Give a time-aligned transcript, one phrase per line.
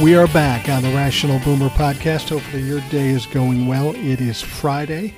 [0.00, 2.30] We are back on the Rational Boomer podcast.
[2.30, 3.94] Hopefully, your day is going well.
[3.94, 5.14] It is Friday.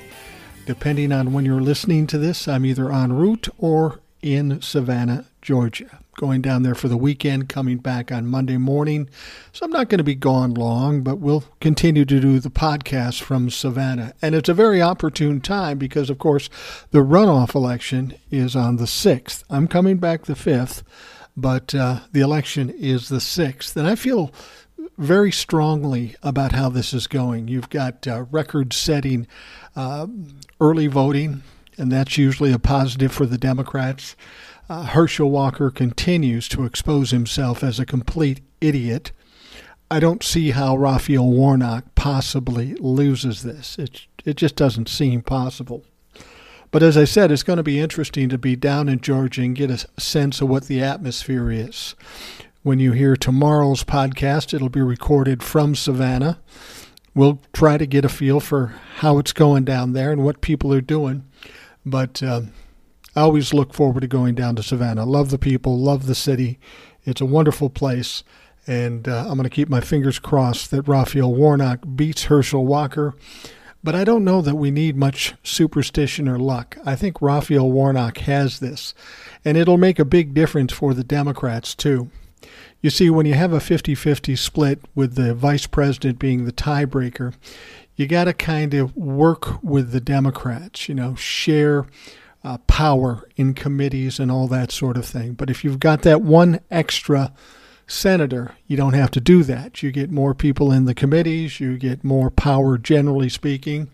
[0.67, 6.01] Depending on when you're listening to this, I'm either en route or in Savannah, Georgia.
[6.17, 9.09] Going down there for the weekend, coming back on Monday morning.
[9.53, 13.23] So I'm not going to be gone long, but we'll continue to do the podcast
[13.23, 14.15] from Savannah.
[14.21, 16.51] And it's a very opportune time because, of course,
[16.91, 19.45] the runoff election is on the 6th.
[19.49, 20.83] I'm coming back the 5th,
[21.37, 23.77] but uh, the election is the 6th.
[23.77, 24.33] And I feel
[24.99, 27.49] very strongly about how this is going.
[27.49, 29.27] You've got uh, record setting
[29.75, 30.07] uh,
[30.61, 31.43] early voting,
[31.79, 34.17] and that's usually a positive for the Democrats.
[34.69, 39.13] Uh, Herschel Walker continues to expose himself as a complete idiot.
[39.91, 43.79] I don't see how Raphael Warnock possibly loses this.
[43.79, 45.85] It, it just doesn't seem possible.
[46.71, 49.55] But as I said, it's going to be interesting to be down in Georgia and
[49.55, 51.95] get a sense of what the atmosphere is.
[52.65, 56.39] When you hear tomorrow's podcast, it'll be recorded from Savannah.
[57.13, 60.73] We'll try to get a feel for how it's going down there and what people
[60.73, 61.25] are doing.
[61.85, 62.43] But uh,
[63.17, 65.05] I always look forward to going down to Savannah.
[65.05, 66.61] Love the people, love the city.
[67.05, 68.23] It's a wonderful place.
[68.65, 73.13] And uh, I'm going to keep my fingers crossed that Raphael Warnock beats Herschel Walker.
[73.83, 76.79] But I don't know that we need much superstition or luck.
[76.87, 78.95] I think Raphael Warnock has this.
[79.45, 82.09] And it'll make a big difference for the Democrats, too.
[82.83, 86.53] You see, when you have a 50 50 split with the vice president being the
[86.53, 87.33] tiebreaker,
[87.95, 91.87] you got to kind of work with the Democrats, you know, share
[92.43, 95.35] uh, power in committees and all that sort of thing.
[95.35, 97.33] But if you've got that one extra
[97.87, 99.81] senator, you don't have to do that.
[99.85, 103.91] You get more people in the committees, you get more power, generally speaking.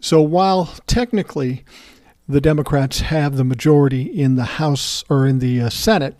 [0.00, 1.64] So while technically
[2.26, 6.16] the Democrats have the majority in the House or in the uh, Senate,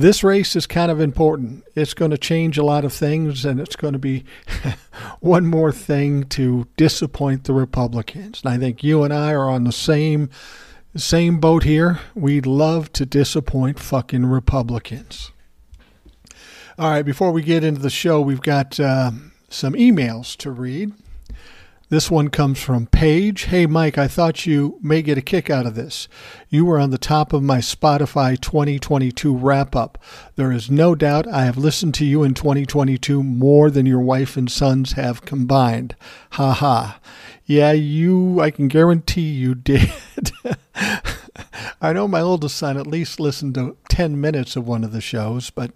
[0.00, 1.64] this race is kind of important.
[1.74, 4.24] It's going to change a lot of things, and it's going to be
[5.20, 8.42] one more thing to disappoint the Republicans.
[8.44, 10.30] And I think you and I are on the same
[10.96, 12.00] same boat here.
[12.14, 15.32] We'd love to disappoint fucking Republicans.
[16.78, 19.10] All right, before we get into the show, we've got uh,
[19.48, 20.92] some emails to read.
[21.94, 23.44] This one comes from Paige.
[23.44, 26.08] Hey, Mike, I thought you may get a kick out of this.
[26.48, 29.96] You were on the top of my Spotify 2022 wrap up.
[30.34, 34.36] There is no doubt I have listened to you in 2022 more than your wife
[34.36, 35.94] and sons have combined.
[36.30, 36.98] Ha ha.
[37.46, 39.92] Yeah, you, I can guarantee you did.
[41.80, 45.00] I know my oldest son at least listened to 10 minutes of one of the
[45.00, 45.70] shows, but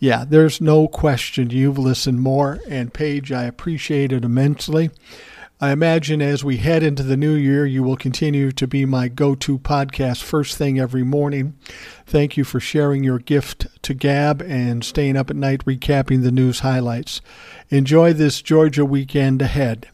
[0.00, 2.58] yeah, there's no question you've listened more.
[2.68, 4.90] And Paige, I appreciate it immensely.
[5.64, 9.08] I imagine as we head into the new year, you will continue to be my
[9.08, 11.56] go to podcast first thing every morning.
[12.04, 16.30] Thank you for sharing your gift to Gab and staying up at night recapping the
[16.30, 17.22] news highlights.
[17.70, 19.88] Enjoy this Georgia weekend ahead.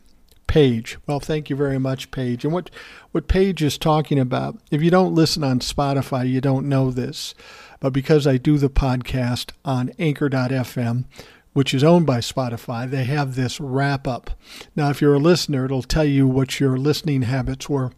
[0.48, 0.98] Paige.
[1.06, 2.44] Well, thank you very much, Paige.
[2.44, 2.69] And what,
[3.12, 7.32] what Paige is talking about, if you don't listen on Spotify, you don't know this.
[7.78, 11.04] But because I do the podcast on anchor.fm,
[11.53, 14.31] which is owned by Spotify, they have this wrap up.
[14.77, 17.91] Now, if you're a listener, it'll tell you what your listening habits were.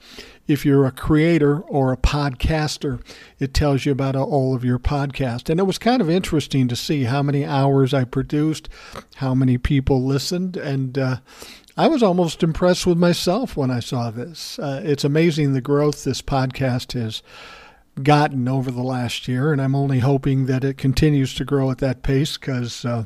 [0.46, 3.02] If you're a creator or a podcaster,
[3.38, 5.50] it tells you about all of your podcast.
[5.50, 8.68] And it was kind of interesting to see how many hours I produced,
[9.16, 11.16] how many people listened, and uh,
[11.76, 14.58] I was almost impressed with myself when I saw this.
[14.58, 17.22] Uh, it's amazing the growth this podcast has
[18.02, 21.78] gotten over the last year, and I'm only hoping that it continues to grow at
[21.78, 22.86] that pace because.
[22.86, 23.04] Uh,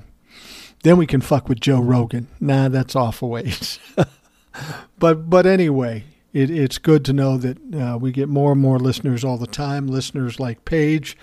[0.82, 2.28] then we can fuck with Joe Rogan.
[2.40, 3.78] Nah, that's off a ways.
[4.98, 8.78] but but anyway, it, it's good to know that uh, we get more and more
[8.78, 9.86] listeners all the time.
[9.86, 11.16] Listeners like Paige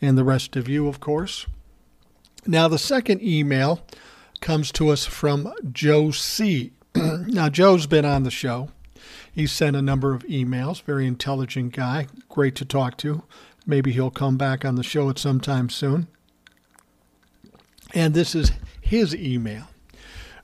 [0.00, 1.46] and the rest of you, of course.
[2.46, 3.84] Now the second email
[4.40, 6.72] comes to us from Joe C.
[6.94, 8.70] now Joe's been on the show.
[9.32, 10.82] He sent a number of emails.
[10.82, 12.06] Very intelligent guy.
[12.28, 13.22] Great to talk to.
[13.66, 16.08] Maybe he'll come back on the show at some time soon.
[17.94, 19.68] And this is his email.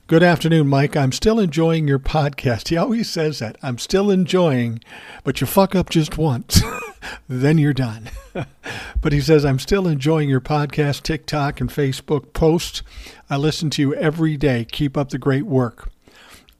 [0.05, 0.95] Good afternoon, Mike.
[0.95, 2.69] I'm still enjoying your podcast.
[2.69, 3.57] He always says that.
[3.61, 4.81] I'm still enjoying,
[5.23, 6.61] but you fuck up just once,
[7.29, 8.09] then you're done.
[9.01, 12.81] but he says, I'm still enjoying your podcast, TikTok, and Facebook posts.
[13.29, 14.65] I listen to you every day.
[14.65, 15.91] Keep up the great work.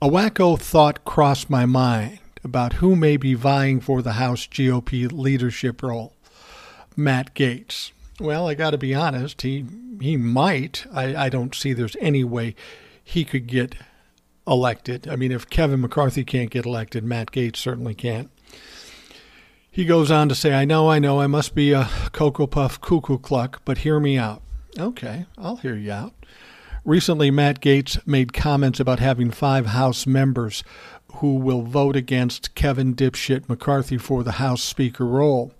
[0.00, 5.10] A wacko thought crossed my mind about who may be vying for the House GOP
[5.10, 6.14] leadership role.
[6.96, 7.90] Matt Gaetz.
[8.20, 9.64] Well, I got to be honest, he
[10.00, 10.86] he might.
[10.92, 12.54] I, I don't see there's any way
[13.02, 13.74] he could get
[14.46, 15.08] elected.
[15.08, 18.30] I mean, if Kevin McCarthy can't get elected, Matt Gaetz certainly can't.
[19.70, 22.80] He goes on to say, I know, I know, I must be a Cocoa Puff
[22.80, 24.42] cuckoo cluck, but hear me out.
[24.78, 26.12] Okay, I'll hear you out.
[26.84, 30.64] Recently, Matt Gaetz made comments about having five House members
[31.16, 35.52] who will vote against Kevin Dipshit McCarthy for the House Speaker role.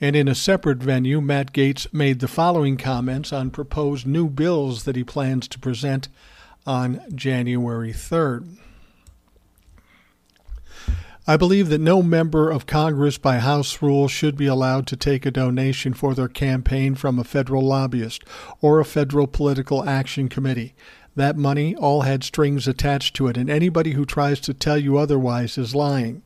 [0.00, 4.84] And in a separate venue, Matt Gaetz made the following comments on proposed new bills
[4.84, 6.08] that he plans to present
[6.66, 8.58] on January 3rd.
[11.28, 15.26] I believe that no member of Congress by House rule should be allowed to take
[15.26, 18.22] a donation for their campaign from a federal lobbyist
[18.60, 20.74] or a federal political action committee.
[21.16, 24.98] That money all had strings attached to it, and anybody who tries to tell you
[24.98, 26.22] otherwise is lying.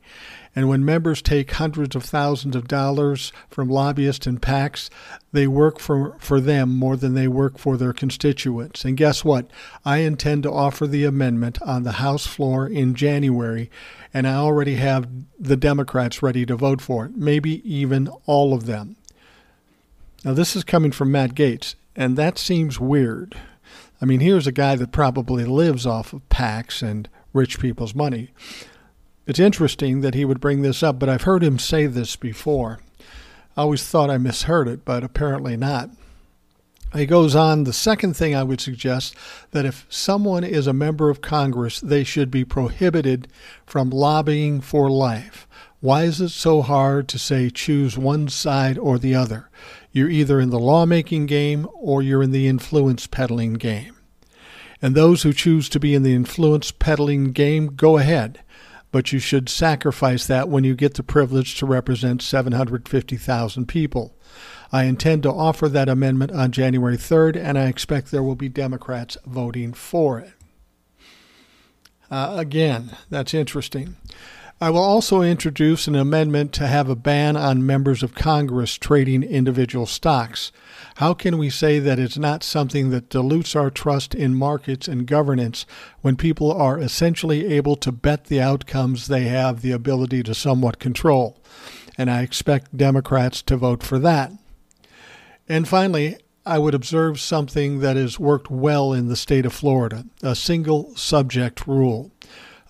[0.55, 4.89] And when members take hundreds of thousands of dollars from lobbyists and PACs,
[5.31, 8.83] they work for, for them more than they work for their constituents.
[8.83, 9.49] And guess what?
[9.85, 13.71] I intend to offer the amendment on the House floor in January,
[14.13, 15.07] and I already have
[15.39, 18.97] the Democrats ready to vote for it, maybe even all of them.
[20.25, 23.39] Now, this is coming from Matt Gaetz, and that seems weird.
[24.01, 28.31] I mean, here's a guy that probably lives off of PACs and rich people's money.
[29.27, 32.79] It's interesting that he would bring this up, but I've heard him say this before.
[33.55, 35.91] I always thought I misheard it, but apparently not.
[36.95, 39.15] He goes on, the second thing I would suggest
[39.51, 43.27] that if someone is a member of Congress, they should be prohibited
[43.65, 45.47] from lobbying for life.
[45.79, 49.49] Why is it so hard to say choose one side or the other?
[49.91, 53.95] You're either in the lawmaking game or you're in the influence peddling game.
[54.81, 58.39] And those who choose to be in the influence peddling game, go ahead
[58.91, 64.15] but you should sacrifice that when you get the privilege to represent 750,000 people.
[64.71, 68.49] I intend to offer that amendment on January 3rd, and I expect there will be
[68.49, 70.33] Democrats voting for it.
[72.09, 73.95] Uh, again, that's interesting.
[74.59, 79.23] I will also introduce an amendment to have a ban on members of Congress trading
[79.23, 80.51] individual stocks.
[81.01, 85.07] How can we say that it's not something that dilutes our trust in markets and
[85.07, 85.65] governance
[86.01, 90.77] when people are essentially able to bet the outcomes they have the ability to somewhat
[90.77, 91.39] control?
[91.97, 94.31] And I expect Democrats to vote for that.
[95.49, 100.05] And finally, I would observe something that has worked well in the state of Florida
[100.21, 102.11] a single subject rule.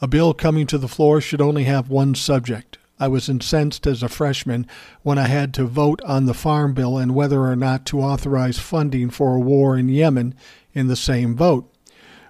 [0.02, 2.78] A bill coming to the floor should only have one subject.
[3.02, 4.68] I was incensed as a freshman
[5.02, 8.60] when I had to vote on the Farm Bill and whether or not to authorize
[8.60, 10.36] funding for a war in Yemen
[10.72, 11.68] in the same vote.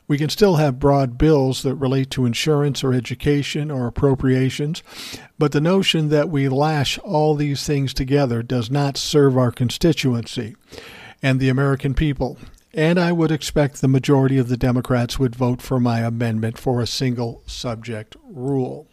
[0.08, 4.82] We can still have broad bills that relate to insurance or education or appropriations,
[5.38, 10.56] but the notion that we lash all these things together does not serve our constituency
[11.22, 12.38] and the American people
[12.74, 16.80] and I would expect the majority of the Democrats would vote for my amendment for
[16.80, 18.88] a single subject rule.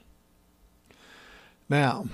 [1.69, 2.07] Now,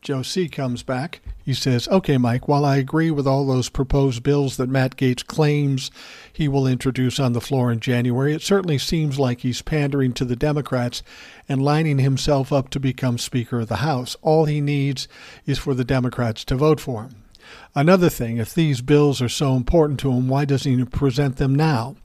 [0.00, 0.48] Joe C.
[0.48, 1.20] comes back.
[1.44, 5.24] He says, Okay, Mike, while I agree with all those proposed bills that Matt Gaetz
[5.24, 5.90] claims
[6.32, 10.24] he will introduce on the floor in January, it certainly seems like he's pandering to
[10.24, 11.02] the Democrats
[11.48, 14.16] and lining himself up to become Speaker of the House.
[14.22, 15.08] All he needs
[15.46, 17.21] is for the Democrats to vote for him.
[17.74, 21.54] Another thing, if these bills are so important to him, why doesn't he present them
[21.54, 21.96] now?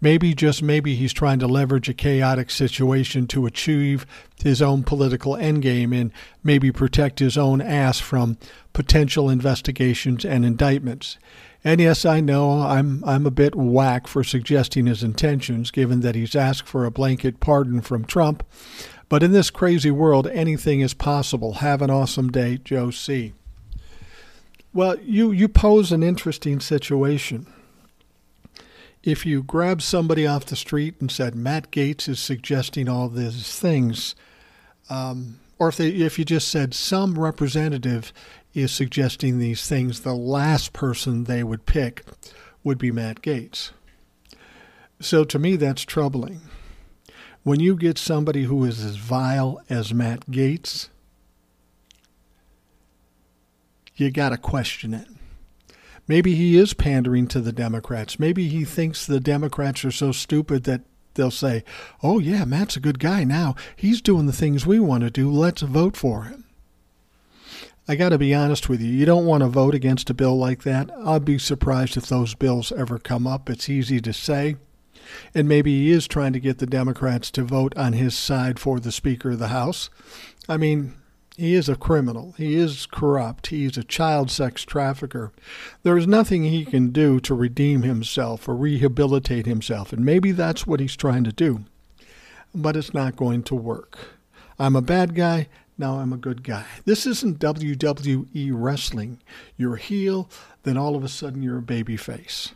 [0.00, 4.04] Maybe, just maybe, he's trying to leverage a chaotic situation to achieve
[4.42, 6.10] his own political endgame and
[6.42, 8.36] maybe protect his own ass from
[8.72, 11.18] potential investigations and indictments.
[11.62, 16.16] And yes, I know I'm I'm a bit whack for suggesting his intentions, given that
[16.16, 18.42] he's asked for a blanket pardon from Trump.
[19.08, 21.54] But in this crazy world, anything is possible.
[21.54, 23.34] Have an awesome day, Joe C.
[24.74, 27.46] Well, you, you pose an interesting situation.
[29.02, 33.58] If you grab somebody off the street and said Matt Gaetz is suggesting all these
[33.58, 34.14] things,
[34.88, 38.12] um, or if they, if you just said some representative
[38.54, 42.04] is suggesting these things, the last person they would pick
[42.64, 43.72] would be Matt Gaetz.
[45.00, 46.40] So to me, that's troubling.
[47.42, 50.88] When you get somebody who is as vile as Matt Gaetz,
[54.02, 55.06] you got to question it.
[56.08, 58.18] Maybe he is pandering to the Democrats.
[58.18, 60.82] Maybe he thinks the Democrats are so stupid that
[61.14, 61.62] they'll say,
[62.02, 63.54] oh, yeah, Matt's a good guy now.
[63.76, 65.30] He's doing the things we want to do.
[65.30, 66.44] Let's vote for him.
[67.88, 68.90] I got to be honest with you.
[68.90, 70.90] You don't want to vote against a bill like that.
[71.04, 73.50] I'd be surprised if those bills ever come up.
[73.50, 74.56] It's easy to say.
[75.34, 78.78] And maybe he is trying to get the Democrats to vote on his side for
[78.78, 79.90] the Speaker of the House.
[80.48, 80.94] I mean,
[81.36, 82.34] he is a criminal.
[82.36, 83.48] He is corrupt.
[83.48, 85.32] He's a child sex trafficker.
[85.82, 89.92] There is nothing he can do to redeem himself or rehabilitate himself.
[89.92, 91.64] And maybe that's what he's trying to do.
[92.54, 93.98] But it's not going to work.
[94.58, 95.48] I'm a bad guy.
[95.78, 96.66] Now I'm a good guy.
[96.84, 99.20] This isn't WWE wrestling.
[99.56, 100.28] You're a heel,
[100.64, 102.52] then all of a sudden you're a baby face.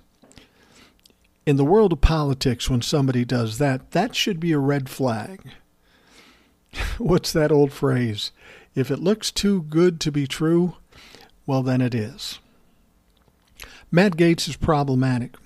[1.46, 5.40] In the world of politics, when somebody does that, that should be a red flag.
[6.98, 8.32] What's that old phrase?
[8.76, 10.76] If it looks too good to be true,
[11.46, 12.38] well, then it is.
[13.90, 15.36] Matt Gaetz is problematic.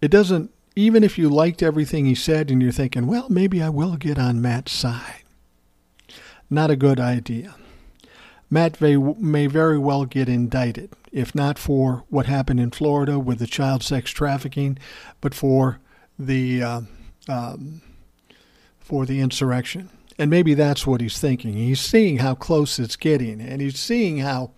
[0.00, 3.68] It doesn't, even if you liked everything he said and you're thinking, well, maybe I
[3.68, 5.24] will get on Matt's side.
[6.48, 7.56] Not a good idea.
[8.48, 13.40] Matt may, may very well get indicted, if not for what happened in Florida with
[13.40, 14.78] the child sex trafficking,
[15.20, 15.80] but for
[16.18, 16.80] the uh,
[17.28, 17.82] um,
[18.78, 19.88] for the insurrection.
[20.20, 21.54] And maybe that's what he's thinking.
[21.54, 24.50] He's seeing how close it's getting, and he's seeing how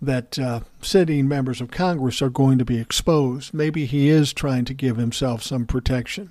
[0.00, 3.52] that uh, sitting members of Congress are going to be exposed.
[3.52, 6.30] Maybe he is trying to give himself some protection.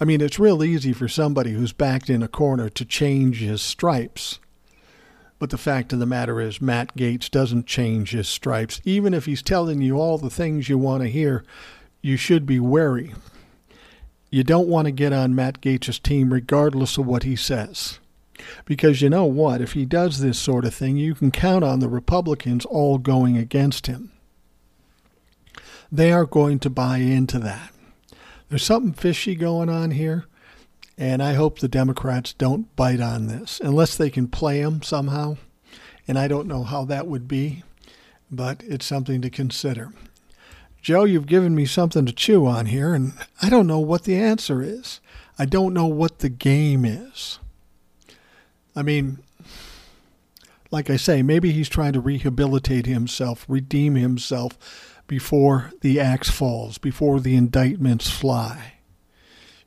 [0.00, 3.62] I mean, it's real easy for somebody who's backed in a corner to change his
[3.62, 4.38] stripes.
[5.40, 8.80] But the fact of the matter is, Matt Gaetz doesn't change his stripes.
[8.84, 11.44] Even if he's telling you all the things you want to hear,
[12.00, 13.12] you should be wary
[14.36, 18.00] you don't want to get on Matt Gaetz' team regardless of what he says.
[18.66, 19.62] Because you know what?
[19.62, 23.38] If he does this sort of thing, you can count on the Republicans all going
[23.38, 24.12] against him.
[25.90, 27.72] They are going to buy into that.
[28.50, 30.26] There's something fishy going on here,
[30.98, 35.38] and I hope the Democrats don't bite on this unless they can play him somehow.
[36.06, 37.62] And I don't know how that would be,
[38.30, 39.94] but it's something to consider.
[40.86, 44.14] Joe, you've given me something to chew on here, and I don't know what the
[44.14, 45.00] answer is.
[45.36, 47.40] I don't know what the game is.
[48.76, 49.18] I mean,
[50.70, 56.78] like I say, maybe he's trying to rehabilitate himself, redeem himself before the axe falls,
[56.78, 58.74] before the indictments fly.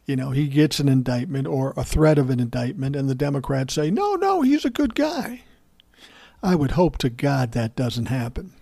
[0.05, 3.73] You know, he gets an indictment or a threat of an indictment, and the Democrats
[3.73, 5.41] say, no, no, he's a good guy.
[6.41, 8.53] I would hope to God that doesn't happen.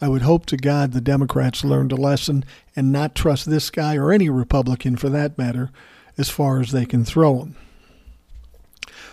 [0.00, 3.96] I would hope to God the Democrats learned a lesson and not trust this guy
[3.96, 5.70] or any Republican for that matter
[6.18, 7.56] as far as they can throw him.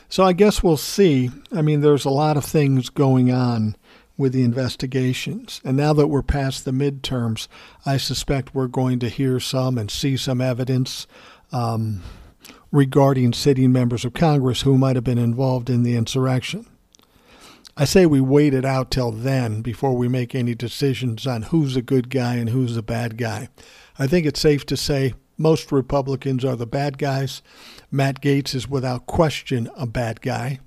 [0.10, 1.30] So I guess we'll see.
[1.52, 3.76] I mean, there's a lot of things going on
[4.18, 5.62] with the investigations.
[5.64, 7.48] And now that we're past the midterms,
[7.86, 11.08] I suspect we're going to hear some and see some evidence
[11.52, 12.02] um,
[12.72, 16.66] regarding sitting members of Congress who might have been involved in the insurrection.
[17.82, 21.78] I say we wait it out till then before we make any decisions on who's
[21.78, 23.48] a good guy and who's a bad guy.
[23.98, 27.42] I think it's safe to say most Republicans are the bad guys.
[27.90, 30.60] Matt Gaetz is without question a bad guy.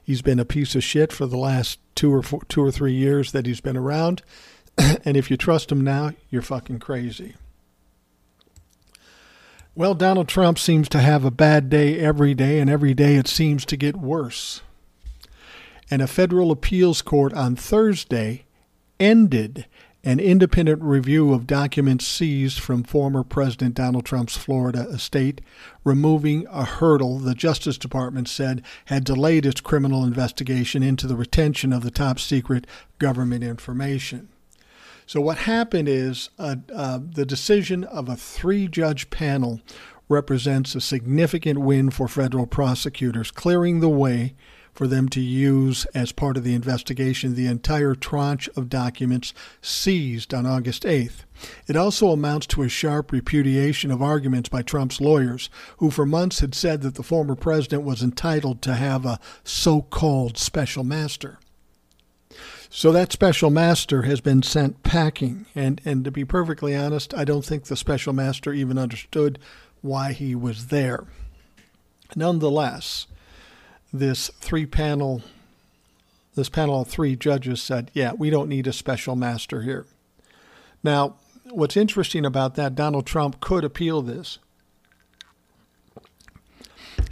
[0.00, 2.94] He's been a piece of shit for the last two or four, two or three
[2.94, 4.22] years that he's been around,
[4.78, 7.34] and if you trust him now, you're fucking crazy.
[9.74, 13.26] Well, Donald Trump seems to have a bad day every day, and every day it
[13.26, 14.62] seems to get worse
[15.90, 18.44] and a federal appeals court on Thursday
[18.98, 19.66] ended
[20.02, 25.42] an independent review of documents seized from former President Donald Trump's Florida estate,
[25.84, 31.72] removing a hurdle the Justice Department said had delayed its criminal investigation into the retention
[31.72, 32.66] of the top secret
[32.98, 34.28] government information.
[35.06, 39.60] So, what happened is uh, uh, the decision of a three judge panel
[40.08, 44.34] represents a significant win for federal prosecutors, clearing the way
[44.72, 50.32] for them to use as part of the investigation the entire tranche of documents seized
[50.32, 51.24] on August 8th.
[51.66, 55.48] It also amounts to a sharp repudiation of arguments by Trump's lawyers,
[55.78, 59.82] who for months had said that the former president was entitled to have a so
[59.82, 61.38] called special master.
[62.72, 67.24] So that special master has been sent packing, and, and to be perfectly honest, I
[67.24, 69.40] don't think the special master even understood
[69.82, 71.06] why he was there.
[72.14, 73.08] Nonetheless,
[73.92, 75.22] this three panel
[76.34, 79.84] this panel of three judges said, yeah, we don't need a special master here.
[80.82, 81.16] Now,
[81.50, 84.38] what's interesting about that, Donald Trump could appeal this.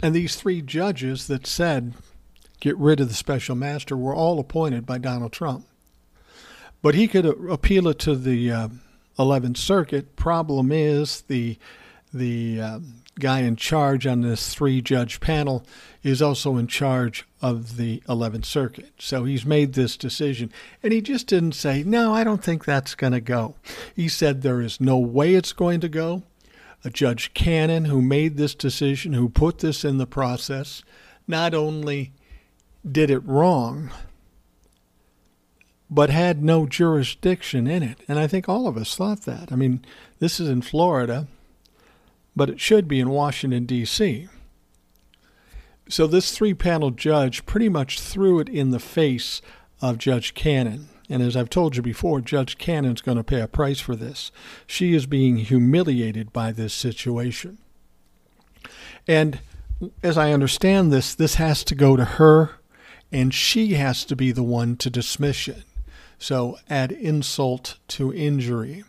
[0.01, 1.93] And these three judges that said,
[2.61, 5.65] get rid of the special master, were all appointed by Donald Trump.
[6.81, 8.69] But he could appeal it to the uh,
[9.17, 10.15] 11th Circuit.
[10.15, 11.57] Problem is, the
[12.13, 12.79] the uh,
[13.19, 15.63] guy in charge on this three judge panel
[16.03, 18.93] is also in charge of the 11th Circuit.
[18.97, 20.51] So he's made this decision.
[20.81, 23.55] And he just didn't say, no, I don't think that's going to go.
[23.95, 26.23] He said there is no way it's going to go,
[26.83, 30.83] a Judge Cannon who made this decision, who put this in the process,
[31.27, 32.13] not only
[32.89, 33.91] did it wrong,
[35.89, 37.99] but had no jurisdiction in it.
[38.07, 39.51] And I think all of us thought that.
[39.51, 39.83] I mean,
[40.19, 41.27] this is in Florida,
[42.35, 44.27] but it should be in Washington, D.C.
[45.89, 49.41] So this three panel judge pretty much threw it in the face
[49.81, 50.89] of Judge Cannon.
[51.09, 54.31] And as I've told you before, Judge Cannon's going to pay a price for this.
[54.67, 57.57] She is being humiliated by this situation.
[59.07, 59.39] And
[60.03, 62.51] as I understand this, this has to go to her,
[63.11, 65.63] and she has to be the one to dismiss it.
[66.19, 68.83] So add insult to injury.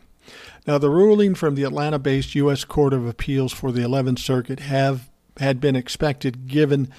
[0.67, 2.65] Now, the ruling from the Atlanta based U.S.
[2.65, 6.93] Court of Appeals for the 11th Circuit have had been expected given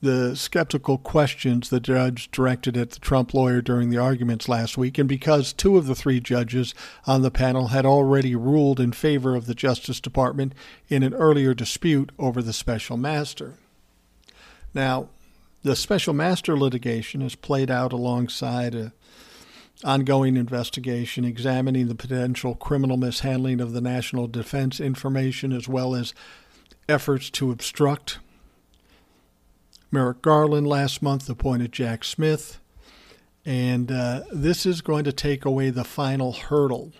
[0.00, 4.96] the skeptical questions the judge directed at the Trump lawyer during the arguments last week,
[4.96, 6.74] and because two of the three judges
[7.06, 10.54] on the panel had already ruled in favor of the Justice Department
[10.88, 13.54] in an earlier dispute over the special master.
[14.72, 15.08] Now,
[15.62, 18.92] the special master litigation is played out alongside a
[19.84, 26.14] ongoing investigation examining the potential criminal mishandling of the national defense information as well as
[26.88, 28.18] efforts to obstruct.
[29.90, 32.60] Merrick Garland last month appointed Jack Smith,
[33.44, 36.92] and uh, this is going to take away the final hurdle.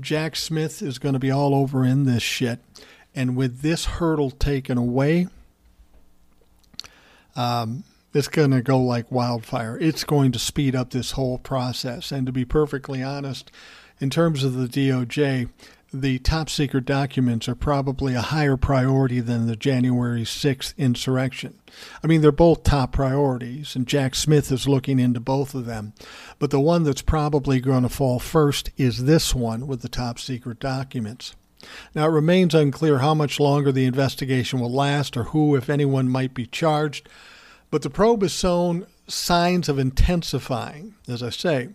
[0.00, 2.60] Jack Smith is going to be all over in this shit,
[3.14, 5.28] and with this hurdle taken away,
[7.34, 7.84] um,
[8.16, 9.78] it's going to go like wildfire.
[9.78, 12.10] It's going to speed up this whole process.
[12.10, 13.50] And to be perfectly honest,
[14.00, 15.50] in terms of the DOJ,
[15.92, 21.58] the top secret documents are probably a higher priority than the January 6th insurrection.
[22.02, 25.92] I mean, they're both top priorities, and Jack Smith is looking into both of them.
[26.38, 30.18] But the one that's probably going to fall first is this one with the top
[30.18, 31.36] secret documents.
[31.94, 36.08] Now, it remains unclear how much longer the investigation will last or who, if anyone,
[36.08, 37.08] might be charged,
[37.70, 41.68] but the probe has shown signs of intensifying, as I say.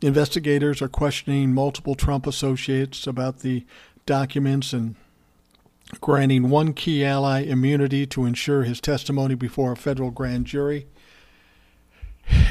[0.00, 3.64] Investigators are questioning multiple Trump associates about the
[4.06, 4.96] documents and
[6.00, 10.86] granting one key ally immunity to ensure his testimony before a federal grand jury.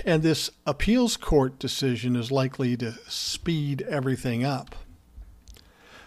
[0.06, 4.76] And this appeals court decision is likely to speed everything up.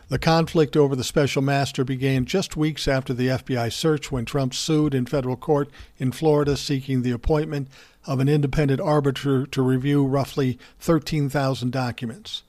[0.09, 4.55] The conflict over the special master began just weeks after the FBI search when Trump
[4.55, 7.69] sued in federal court in Florida seeking the appointment
[8.07, 12.45] of an independent arbiter to review roughly 13,000 documents.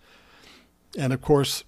[0.96, 1.64] And of course,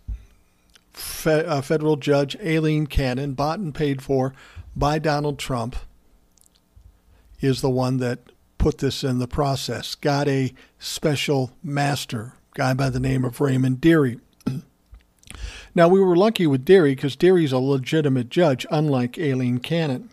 [0.94, 4.36] fe- uh, federal judge Aileen Cannon, bought and paid for
[4.76, 5.76] by Donald Trump,
[7.42, 8.20] is the one that
[8.60, 9.96] put this in the process.
[9.96, 14.20] Got a special master, guy by the name of Raymond Dearie.
[15.76, 20.10] Now, we were lucky with Dearie because Dearie's a legitimate judge, unlike Aileen Cannon.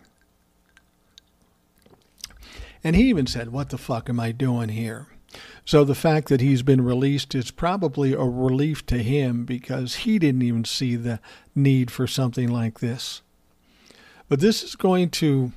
[2.83, 5.07] And he even said, What the fuck am I doing here?
[5.65, 10.17] So the fact that he's been released is probably a relief to him because he
[10.17, 11.19] didn't even see the
[11.53, 13.21] need for something like this.
[14.29, 15.51] But this is going to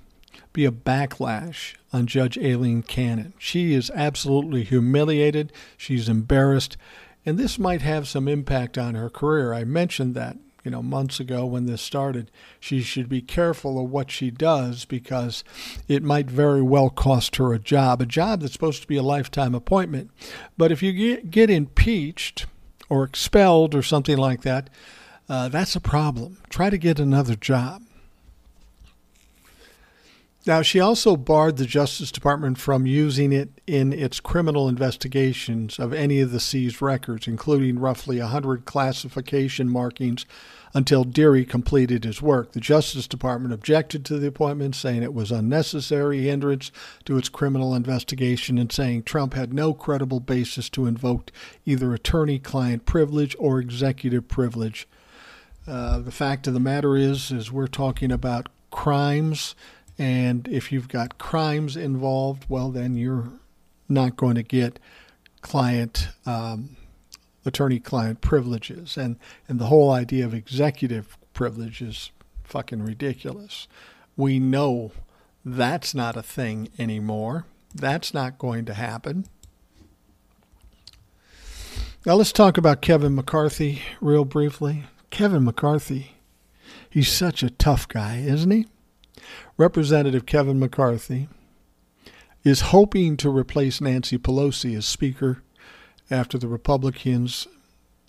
[0.53, 3.35] be a backlash on Judge Aileen Cannon.
[3.39, 6.77] She is absolutely humiliated, she's embarrassed,
[7.25, 9.53] and this might have some impact on her career.
[9.53, 12.31] I mentioned that you know months ago when this started.
[12.59, 15.43] She should be careful of what she does because
[15.89, 19.03] it might very well cost her a job a job that's supposed to be a
[19.03, 20.11] lifetime appointment.
[20.57, 22.47] But if you get, impeached
[22.89, 24.71] or expelled or something like that
[25.31, 26.39] uh, that's a problem.
[26.49, 27.83] Try to get another job
[30.47, 35.93] now, she also barred the Justice Department from using it in its criminal investigations of
[35.93, 40.25] any of the seized records, including roughly 100 classification markings,
[40.73, 42.53] until Dearie completed his work.
[42.53, 46.73] The Justice Department objected to the appointment, saying it was unnecessary hindrance
[47.05, 51.33] to its criminal investigation and saying Trump had no credible basis to invoke
[51.67, 54.89] either attorney-client privilege or executive privilege.
[55.67, 59.55] Uh, the fact of the matter is, is we're talking about crimes
[60.01, 63.29] and if you've got crimes involved, well, then you're
[63.87, 64.79] not going to get
[65.43, 66.79] client um,
[67.45, 72.13] attorney-client privileges, and and the whole idea of executive privilege is
[72.45, 73.69] fucking ridiculous.
[74.17, 74.93] We know
[75.45, 77.45] that's not a thing anymore.
[77.75, 79.27] That's not going to happen.
[82.07, 84.85] Now let's talk about Kevin McCarthy real briefly.
[85.11, 86.15] Kevin McCarthy,
[86.89, 88.67] he's such a tough guy, isn't he?
[89.61, 91.29] Representative Kevin McCarthy
[92.45, 95.43] is hoping to replace Nancy Pelosi as Speaker
[96.11, 97.47] after the Republicans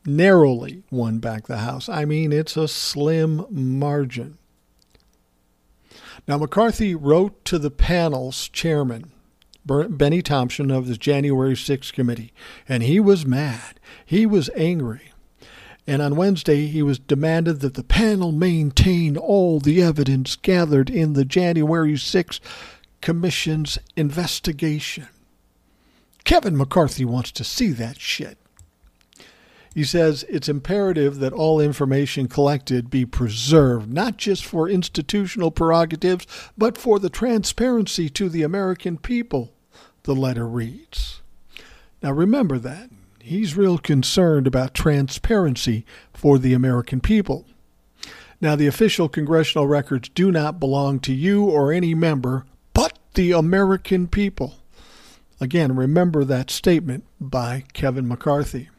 [0.05, 1.89] narrowly won back the House.
[1.89, 4.37] I mean, it's a slim margin.
[6.25, 9.11] Now, McCarthy wrote to the panel's chairman,
[9.65, 12.31] Bennie Thompson of the January 6th committee,
[12.65, 13.77] and he was mad.
[14.05, 15.10] He was angry.
[15.87, 21.13] And on Wednesday, he was demanded that the panel maintain all the evidence gathered in
[21.13, 22.39] the January 6th
[23.01, 25.07] Commission's investigation.
[26.23, 28.37] Kevin McCarthy wants to see that shit.
[29.73, 36.27] He says it's imperative that all information collected be preserved, not just for institutional prerogatives,
[36.57, 39.53] but for the transparency to the American people,
[40.03, 41.21] the letter reads.
[42.03, 42.89] Now remember that.
[43.23, 47.45] He's real concerned about transparency for the American people.
[48.39, 53.31] Now, the official congressional records do not belong to you or any member, but the
[53.31, 54.55] American people.
[55.39, 58.69] Again, remember that statement by Kevin McCarthy.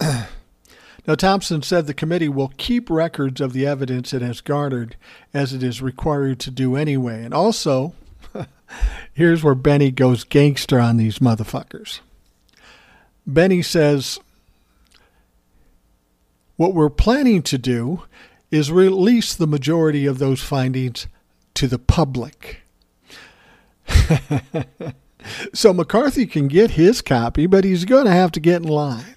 [0.00, 4.96] now, Thompson said the committee will keep records of the evidence it has garnered
[5.32, 7.24] as it is required to do anyway.
[7.24, 7.94] And also,
[9.12, 12.00] here's where Bennie goes gangster on these motherfuckers.
[13.26, 14.20] Bennie says,
[16.56, 18.02] What we're planning to do
[18.50, 21.06] is release the majority of those findings
[21.54, 22.62] to the public.
[25.54, 29.16] so McCarthy can get his copy, but he's going to have to get in line.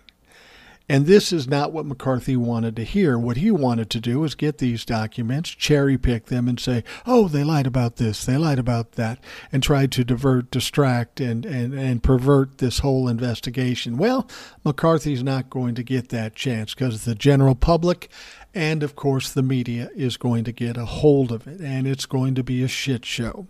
[0.90, 3.20] And this is not what McCarthy wanted to hear.
[3.20, 7.28] What he wanted to do was get these documents, cherry pick them, and say, oh,
[7.28, 9.20] they lied about this, they lied about that,
[9.52, 13.98] and try to divert, distract, and, and, and pervert this whole investigation.
[13.98, 14.30] Well,
[14.64, 18.10] McCarthy's not going to get that chance because the general public
[18.54, 22.06] and, of course, the media is going to get a hold of it, and it's
[22.06, 23.46] going to be a shit show.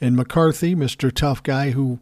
[0.00, 1.12] And McCarthy, Mr.
[1.12, 2.00] Tough Guy, who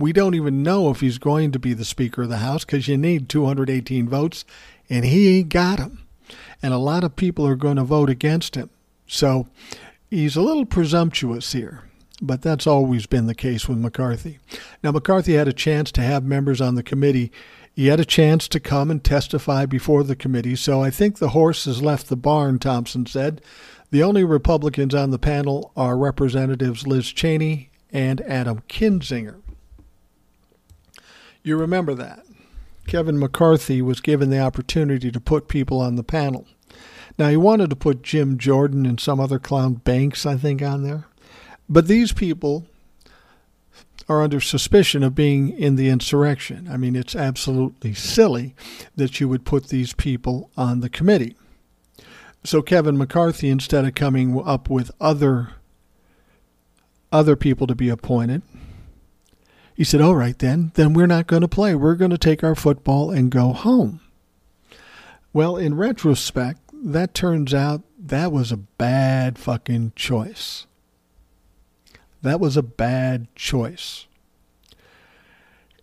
[0.00, 2.88] we don't even know if he's going to be the Speaker of the House because
[2.88, 4.44] you need 218 votes,
[4.88, 6.06] and he ain't got them.
[6.62, 8.70] And a lot of people are going to vote against him.
[9.06, 9.48] So
[10.10, 11.84] he's a little presumptuous here,
[12.22, 14.38] but that's always been the case with McCarthy.
[14.82, 17.32] Now, McCarthy had a chance to have members on the committee.
[17.74, 21.30] He had a chance to come and testify before the committee, so I think the
[21.30, 23.40] horse has left the barn, Thompson said.
[23.90, 29.36] The only Republicans on the panel are Representatives Liz Cheney and Adam Kinzinger.
[31.42, 32.24] You remember that.
[32.86, 36.46] Kevin McCarthy was given the opportunity to put people on the panel.
[37.18, 40.82] Now, he wanted to put Jim Jordan and some other clown Banks, I think, on
[40.82, 41.06] there.
[41.68, 42.66] But these people
[44.08, 46.68] are under suspicion of being in the insurrection.
[46.70, 48.54] I mean, it's absolutely silly
[48.96, 51.36] that you would put these people on the committee.
[52.42, 55.50] So Kevin McCarthy, instead of coming up with other
[57.12, 58.40] other people to be appointed,
[59.80, 61.74] he said, All right, then, then we're not going to play.
[61.74, 64.00] We're going to take our football and go home.
[65.32, 70.66] Well, in retrospect, that turns out that was a bad fucking choice.
[72.20, 74.06] That was a bad choice.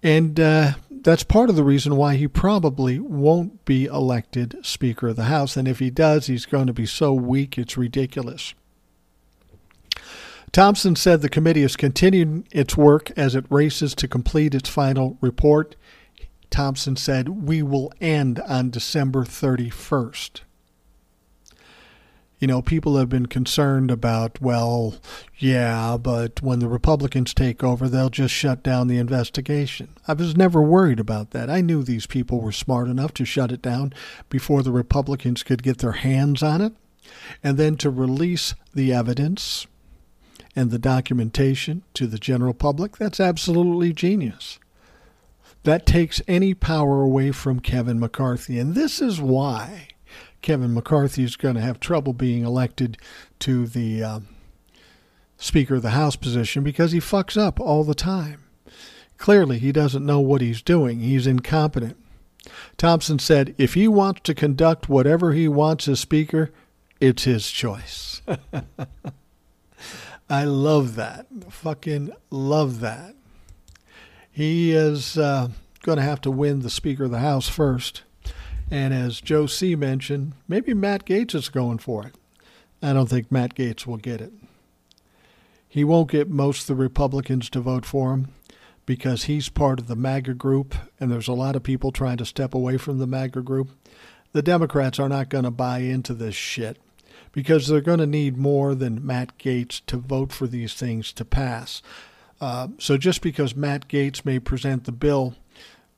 [0.03, 5.15] And uh, that's part of the reason why he probably won't be elected Speaker of
[5.15, 5.57] the House.
[5.57, 8.53] And if he does, he's going to be so weak, it's ridiculous.
[10.51, 15.17] Thompson said the committee is continuing its work as it races to complete its final
[15.21, 15.75] report.
[16.49, 20.41] Thompson said, We will end on December 31st.
[22.39, 24.95] You know, people have been concerned about, well,
[25.37, 29.89] yeah, but when the Republicans take over, they'll just shut down the investigation.
[30.07, 31.49] I was never worried about that.
[31.49, 33.91] I knew these people were smart enough to shut it down
[34.29, 36.73] before the Republicans could get their hands on it,
[37.43, 39.65] and then to release the evidence
[40.57, 44.57] and the documentation to the general public, that's absolutely genius.
[45.61, 48.57] That takes any power away from Kevin McCarthy.
[48.57, 49.89] And this is why
[50.41, 52.97] Kevin McCarthy is going to have trouble being elected
[53.39, 54.19] to the uh,
[55.37, 58.43] Speaker of the House position because he fucks up all the time.
[59.19, 61.97] Clearly, he doesn't know what he's doing, he's incompetent.
[62.77, 66.51] Thompson said, if he wants to conduct whatever he wants as Speaker,
[66.99, 68.23] it's his choice.
[70.29, 71.27] I love that.
[71.49, 73.15] Fucking love that.
[74.29, 75.49] He is uh,
[75.83, 78.03] going to have to win the Speaker of the House first.
[78.69, 79.75] And as Joe C.
[79.75, 82.15] mentioned, maybe Matt Gaetz is going for it.
[82.81, 84.33] I don't think Matt Gaetz will get it.
[85.67, 88.27] He won't get most of the Republicans to vote for him
[88.85, 92.25] because he's part of the MAGA group, and there's a lot of people trying to
[92.25, 93.69] step away from the MAGA group.
[94.33, 96.77] The Democrats are not going to buy into this shit
[97.31, 101.25] because they're going to need more than Matt Gaetz to vote for these things to
[101.25, 101.81] pass.
[102.39, 105.35] Uh, so just because Matt Gaetz may present the bill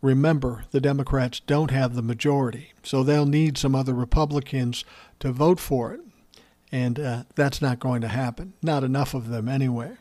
[0.01, 4.85] remember, the Democrats don't have the majority, so they'll need some other Republicans
[5.19, 6.01] to vote for it.
[6.71, 8.53] And uh, that's not going to happen.
[8.61, 9.97] Not enough of them, anyway.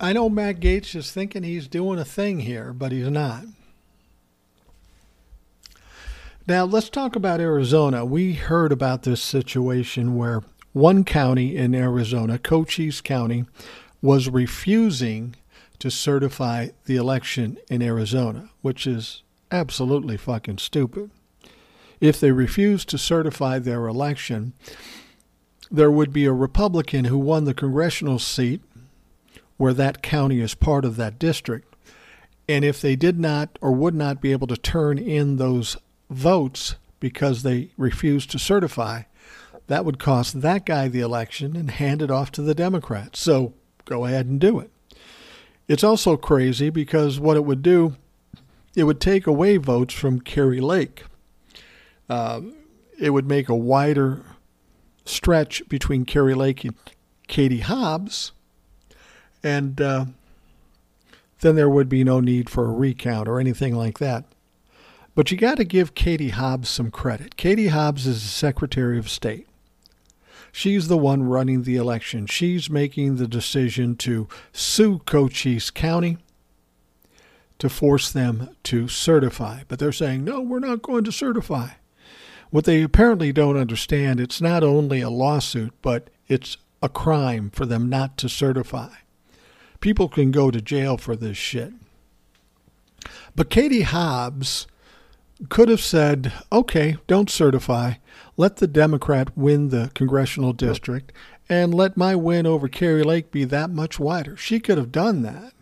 [0.00, 3.44] I know Matt Gaetz is thinking he's doing a thing here, but he's not.
[6.48, 8.04] Now, let's talk about Arizona.
[8.04, 13.44] We heard about this situation where one county in Arizona, Cochise County,
[14.00, 15.36] was refusing
[15.78, 21.12] to certify the election in Arizona, which is absolutely fucking stupid.
[22.00, 24.52] If they refused to certify their election,
[25.70, 28.62] there would be a Republican who won the congressional seat
[29.58, 31.76] where that county is part of that district.
[32.48, 35.76] And if they did not or would not be able to turn in those
[36.12, 39.02] votes because they refused to certify,
[39.66, 43.20] that would cost that guy the election and hand it off to the Democrats.
[43.20, 44.70] So go ahead and do it.
[45.68, 47.96] It's also crazy because what it would do,
[48.76, 51.04] it would take away votes from Kari Lake.
[52.08, 52.42] Uh,
[52.98, 54.22] it would make a wider
[55.04, 56.74] stretch between Kari Lake and
[57.26, 58.32] Katie Hobbs,
[59.42, 60.04] and uh,
[61.40, 64.24] then there would be no need for a recount or anything like that.
[65.14, 67.36] But you got to give Katie Hobbs some credit.
[67.36, 69.46] Katie Hobbs is the Secretary of State.
[70.50, 72.26] She's the one running the election.
[72.26, 76.18] She's making the decision to sue Cochise County
[77.58, 79.62] to force them to certify.
[79.68, 81.70] But they're saying, no, we're not going to certify.
[82.50, 87.64] What they apparently don't understand, it's not only a lawsuit, but it's a crime for
[87.64, 88.90] them not to certify.
[89.80, 91.72] People can go to jail for this shit.
[93.34, 94.66] But Katie Hobbs
[95.48, 97.94] could have said, okay, don't certify.
[98.36, 101.12] Let the Democrat win the congressional district
[101.48, 104.36] and let my win over Kari Lake be that much wider.
[104.36, 105.52] She could have done that,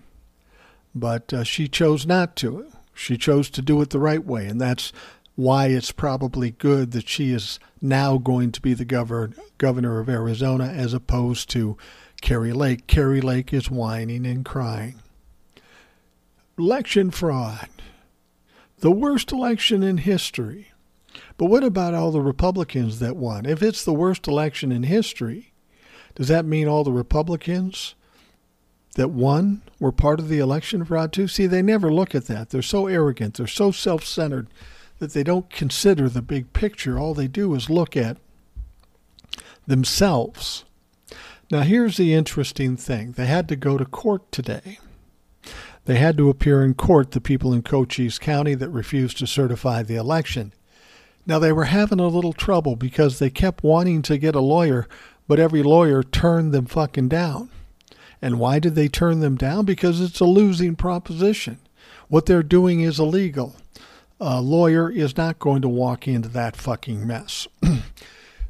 [0.94, 2.66] but uh, she chose not to.
[2.94, 4.92] She chose to do it the right way, and that's
[5.34, 10.08] why it's probably good that she is now going to be the governor governor of
[10.08, 11.78] Arizona as opposed to
[12.20, 12.86] Kari Lake.
[12.86, 15.00] Kari Lake is whining and crying.
[16.58, 17.68] Election fraud
[18.80, 20.72] the worst election in history.
[21.36, 23.46] But what about all the Republicans that won?
[23.46, 25.52] If it's the worst election in history,
[26.14, 27.94] does that mean all the Republicans
[28.96, 31.28] that won were part of the election fraud too?
[31.28, 32.50] See, they never look at that.
[32.50, 34.48] They're so arrogant, they're so self centered
[34.98, 36.98] that they don't consider the big picture.
[36.98, 38.18] All they do is look at
[39.66, 40.64] themselves.
[41.50, 44.78] Now, here's the interesting thing they had to go to court today.
[45.90, 49.83] They had to appear in court, the people in Cochise County that refused to certify
[49.83, 50.53] the election.
[51.26, 54.87] Now, they were having a little trouble because they kept wanting to get a lawyer,
[55.26, 57.50] but every lawyer turned them fucking down.
[58.22, 59.64] And why did they turn them down?
[59.64, 61.59] Because it's a losing proposition.
[62.07, 63.57] What they're doing is illegal.
[64.20, 67.48] A lawyer is not going to walk into that fucking mess.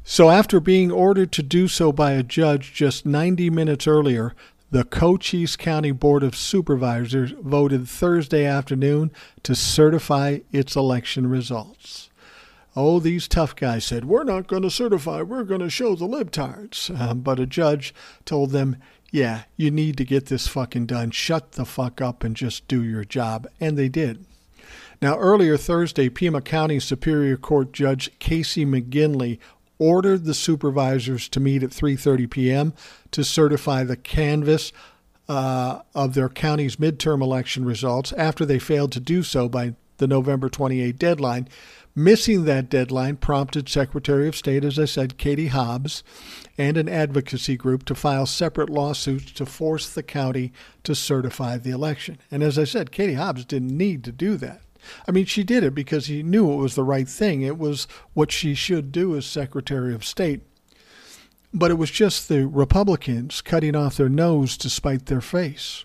[0.03, 4.35] so, after being ordered to do so by a judge just 90 minutes earlier,
[4.71, 9.11] the Cochise County Board of Supervisors voted Thursday afternoon
[9.43, 12.09] to certify its election results.
[12.73, 16.07] Oh, these tough guys said, We're not going to certify, we're going to show the
[16.07, 16.89] libtards.
[16.97, 18.77] Um, but a judge told them,
[19.11, 21.11] Yeah, you need to get this fucking done.
[21.11, 23.47] Shut the fuck up and just do your job.
[23.59, 24.25] And they did.
[25.01, 29.37] Now, earlier Thursday, Pima County Superior Court Judge Casey McGinley
[29.81, 32.73] ordered the supervisors to meet at 3:30 p.m.
[33.09, 34.71] to certify the canvass
[35.27, 40.05] uh, of their county's midterm election results after they failed to do so by the
[40.05, 41.47] November 28 deadline.
[41.95, 46.03] Missing that deadline prompted Secretary of State, as I said, Katie Hobbs,
[46.59, 51.71] and an advocacy group to file separate lawsuits to force the county to certify the
[51.71, 52.19] election.
[52.29, 54.61] And as I said, Katie Hobbs didn't need to do that.
[55.07, 57.41] I mean, she did it because he knew it was the right thing.
[57.41, 60.41] It was what she should do as Secretary of State.
[61.53, 65.83] But it was just the Republicans cutting off their nose to spite their face.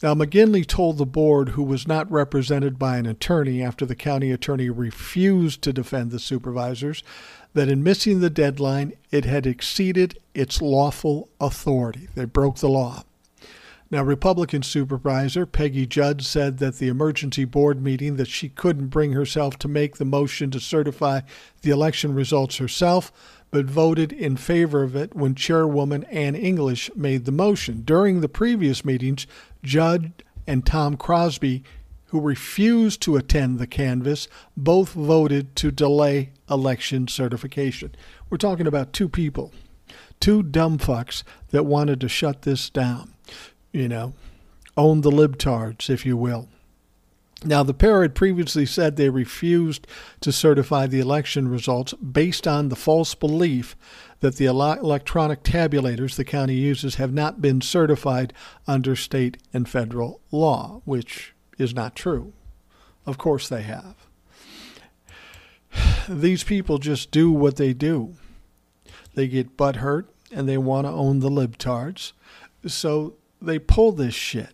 [0.00, 4.30] Now, McGinley told the board, who was not represented by an attorney after the county
[4.30, 7.02] attorney refused to defend the supervisors,
[7.54, 12.08] that in missing the deadline, it had exceeded its lawful authority.
[12.14, 13.02] They broke the law.
[13.90, 19.12] Now, Republican Supervisor Peggy Judd said that the emergency board meeting that she couldn't bring
[19.12, 21.22] herself to make the motion to certify
[21.62, 23.10] the election results herself,
[23.50, 27.80] but voted in favor of it when Chairwoman Ann English made the motion.
[27.80, 29.26] During the previous meetings,
[29.62, 30.12] Judd
[30.46, 31.64] and Tom Crosby,
[32.08, 37.94] who refused to attend the canvass, both voted to delay election certification.
[38.28, 39.50] We're talking about two people,
[40.20, 41.22] two dumb fucks
[41.52, 43.14] that wanted to shut this down
[43.72, 44.14] you know.
[44.76, 46.48] own the libtards, if you will.
[47.44, 49.86] Now, the pair had previously said they refused
[50.20, 53.76] to certify the election results based on the false belief
[54.20, 58.32] that the electronic tabulators the county uses have not been certified
[58.66, 62.32] under state and federal law, which is not true.
[63.06, 63.94] Of course, they have.
[66.08, 68.14] These people just do what they do.
[69.14, 72.12] They get butt hurt and they want to own the libtards.
[72.66, 74.50] So they pull this shit.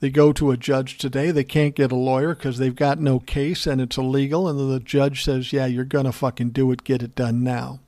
[0.00, 1.30] They go to a judge today.
[1.30, 4.48] They can't get a lawyer because they've got no case and it's illegal.
[4.48, 6.82] And the judge says, Yeah, you're going to fucking do it.
[6.82, 7.78] Get it done now.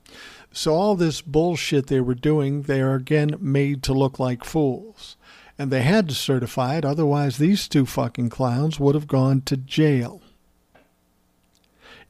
[0.53, 5.17] So all this bullshit they were doing, they are again made to look like fools.
[5.59, 6.85] And they had to certify it.
[6.85, 10.21] Otherwise, these two fucking clowns would have gone to jail.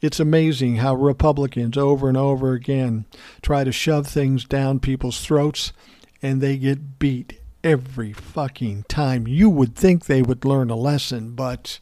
[0.01, 3.05] It's amazing how Republicans over and over again
[3.41, 5.73] try to shove things down people's throats
[6.21, 9.27] and they get beat every fucking time.
[9.27, 11.79] You would think they would learn a lesson, but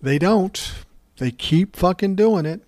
[0.00, 0.72] they don't.
[1.18, 2.62] They keep fucking doing it.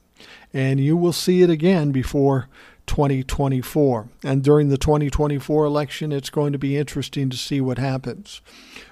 [0.52, 2.48] And you will see it again before
[2.86, 4.08] 2024.
[4.24, 8.40] And during the 2024 election, it's going to be interesting to see what happens.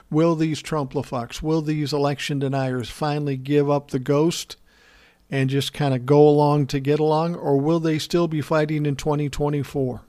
[0.08, 4.56] Will these Trumplafucks, will these election deniers finally give up the ghost
[5.28, 8.86] and just kind of go along to get along, or will they still be fighting
[8.86, 10.02] in 2024?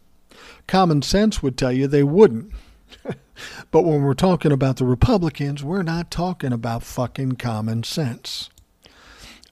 [0.67, 2.53] Common sense would tell you they wouldn't.
[3.71, 8.49] but when we're talking about the Republicans, we're not talking about fucking common sense.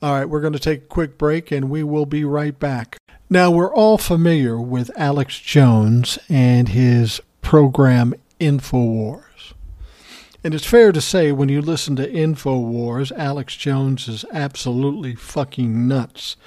[0.01, 2.97] All right, we're going to take a quick break and we will be right back.
[3.29, 9.53] Now, we're all familiar with Alex Jones and his program InfoWars.
[10.43, 15.87] And it's fair to say when you listen to InfoWars, Alex Jones is absolutely fucking
[15.87, 16.37] nuts.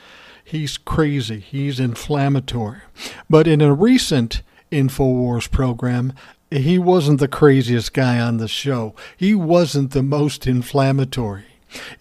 [0.42, 1.40] He's crazy.
[1.40, 2.80] He's inflammatory.
[3.28, 6.12] But in a recent InfoWars program,
[6.50, 8.94] he wasn't the craziest guy on the show.
[9.16, 11.44] He wasn't the most inflammatory.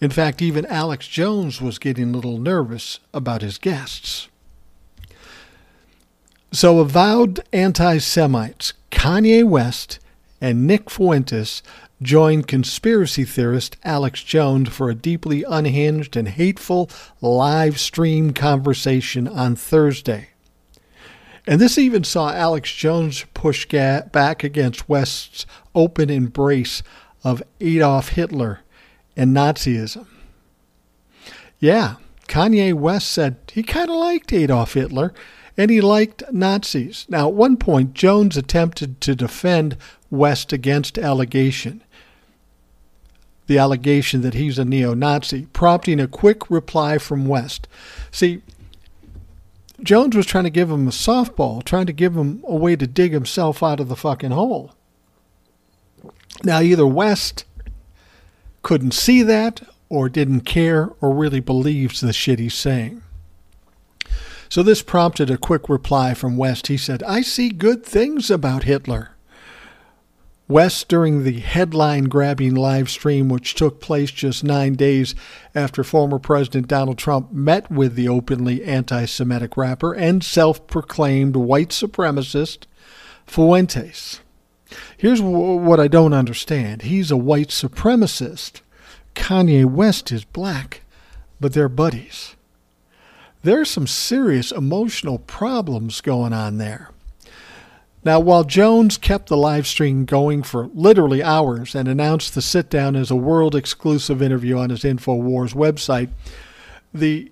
[0.00, 4.28] In fact, even Alex Jones was getting a little nervous about his guests.
[6.52, 10.00] So, avowed anti Semites Kanye West
[10.40, 11.62] and Nick Fuentes
[12.02, 19.54] joined conspiracy theorist Alex Jones for a deeply unhinged and hateful live stream conversation on
[19.54, 20.29] Thursday.
[21.50, 26.80] And this even saw Alex Jones push back against West's open embrace
[27.24, 28.60] of Adolf Hitler
[29.16, 30.06] and Nazism.
[31.58, 31.96] Yeah,
[32.28, 35.12] Kanye West said he kind of liked Adolf Hitler
[35.56, 37.04] and he liked Nazis.
[37.08, 39.76] Now, at one point, Jones attempted to defend
[40.08, 41.82] West against allegation.
[43.48, 47.66] The allegation that he's a neo Nazi, prompting a quick reply from West.
[48.12, 48.42] See,
[49.82, 52.86] Jones was trying to give him a softball, trying to give him a way to
[52.86, 54.72] dig himself out of the fucking hole.
[56.44, 57.44] Now, either West
[58.62, 63.02] couldn't see that, or didn't care, or really believes the shit he's saying.
[64.48, 66.66] So this prompted a quick reply from West.
[66.66, 69.10] He said, I see good things about Hitler.
[70.50, 75.14] West, during the headline grabbing live stream, which took place just nine days
[75.54, 81.36] after former President Donald Trump met with the openly anti Semitic rapper and self proclaimed
[81.36, 82.64] white supremacist
[83.26, 84.18] Fuentes.
[84.96, 88.60] Here's what I don't understand he's a white supremacist.
[89.14, 90.82] Kanye West is black,
[91.40, 92.34] but they're buddies.
[93.44, 96.90] There's some serious emotional problems going on there.
[98.02, 102.70] Now, while Jones kept the live stream going for literally hours and announced the sit
[102.70, 106.08] down as a world exclusive interview on his InfoWars website,
[106.94, 107.30] the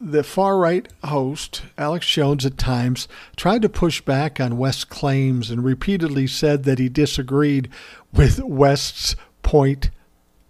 [0.00, 5.50] the far right host, Alex Jones, at times tried to push back on West's claims
[5.50, 7.70] and repeatedly said that he disagreed
[8.12, 9.90] with West's point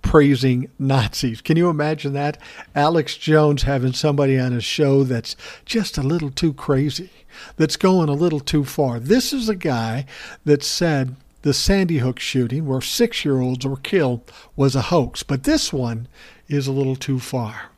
[0.05, 1.41] praising Nazis.
[1.41, 2.39] Can you imagine that?
[2.75, 7.11] Alex Jones having somebody on his show that's just a little too crazy
[7.57, 9.01] that's going a little too far.
[9.01, 10.05] This is a guy
[10.45, 15.23] that said the Sandy Hook shooting, where six year olds were killed, was a hoax,
[15.23, 16.07] but this one
[16.49, 17.71] is a little too far.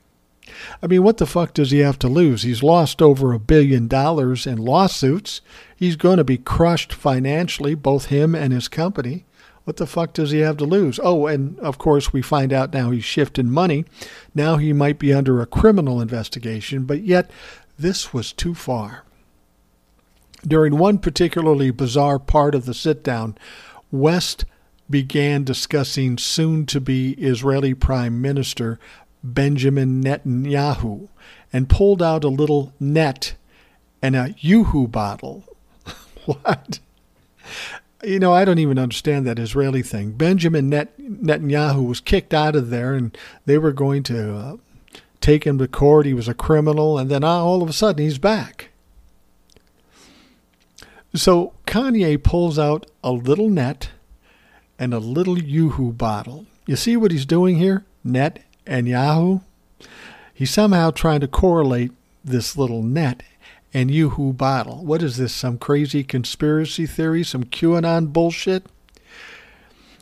[0.83, 2.43] I mean, what the fuck does he have to lose?
[2.43, 5.41] He's lost over a billion dollars in lawsuits.
[5.77, 9.25] He's going to be crushed financially, both him and his company.
[9.67, 11.01] What the fuck does he have to lose?
[11.03, 13.85] Oh, and of course, we find out now he's shifting money.
[14.33, 17.33] Now he might be under a criminal investigation, but yet
[17.77, 19.03] this was too far.
[20.47, 23.37] During one particularly bizarre part of the sit down,
[23.91, 24.45] West
[24.89, 28.79] began discussing soon to be Israeli Prime Minister
[29.25, 31.09] Benjamin Netanyahu
[31.53, 33.35] and pulled out a little net
[34.01, 35.43] and a Yoo-hoo bottle.
[36.25, 36.79] what?
[38.07, 40.13] You know, I don't even understand that Israeli thing.
[40.13, 44.57] Benjamin Net- Netanyahu was kicked out of there, and they were going to uh,
[45.21, 46.07] take him to court.
[46.07, 48.71] He was a criminal, and then uh, all of a sudden he's back.
[51.15, 53.91] So Kanye pulls out a little net
[54.79, 56.47] and a little Yoo-hoo bottle.
[56.67, 57.85] You see what he's doing here?
[58.05, 59.41] Net and Yahoo.
[60.33, 61.93] He's somehow trying to correlate
[62.23, 63.23] this little net
[63.73, 64.85] and Yoo-hoo bottle.
[64.85, 65.35] What is this?
[65.35, 67.23] Some crazy conspiracy theory?
[67.23, 68.67] Some QAnon bullshit?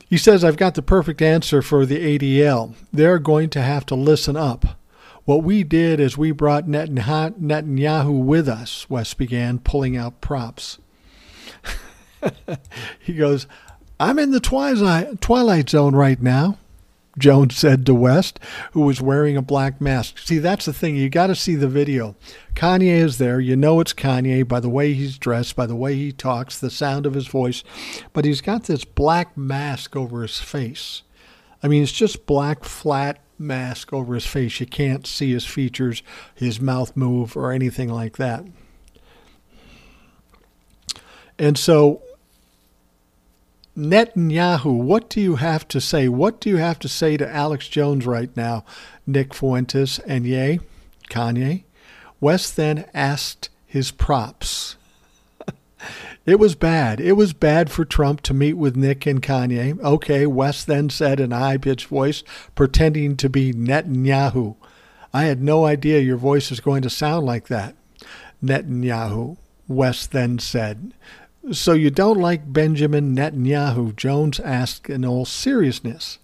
[0.09, 2.75] He says, I've got the perfect answer for the ADL.
[2.93, 4.79] They're going to have to listen up.
[5.25, 10.79] What we did is we brought Netanyahu with us, West began, pulling out props.
[13.01, 13.47] he goes,
[13.99, 16.59] I'm in the twilight, twilight zone right now.
[17.19, 18.41] Jones said to West,
[18.73, 20.19] who was wearing a black mask.
[20.19, 20.97] See, that's the thing.
[20.97, 22.17] You got to see the video.
[22.55, 23.41] Kanye is there.
[23.41, 26.71] You know it's Kanye by the way he's dressed, by the way he talks, the
[26.71, 27.62] sound of his voice.
[28.12, 31.03] But he's got this black mask over his face.
[31.62, 34.61] I mean, it's just black, flat mask over his face.
[34.61, 36.03] You can't see his features,
[36.35, 38.45] his mouth move, or anything like that.
[41.39, 42.03] And so
[43.77, 46.09] Netanyahu, what do you have to say?
[46.09, 48.64] What do you have to say to Alex Jones right now,
[49.05, 50.61] Nick Fuentes, and Ye,
[51.11, 51.64] Kanye?
[52.20, 54.77] West then asked his props.
[56.27, 57.01] it was bad.
[57.01, 59.81] It was bad for Trump to meet with Nick and Kanye.
[59.81, 62.22] Okay, West then said in a high pitched voice,
[62.55, 64.55] pretending to be Netanyahu.
[65.12, 67.75] I had no idea your voice was going to sound like that.
[68.43, 70.95] Netanyahu, West then said.
[71.53, 73.95] So you don't like Benjamin Netanyahu?
[73.97, 76.18] Jones asked in all seriousness.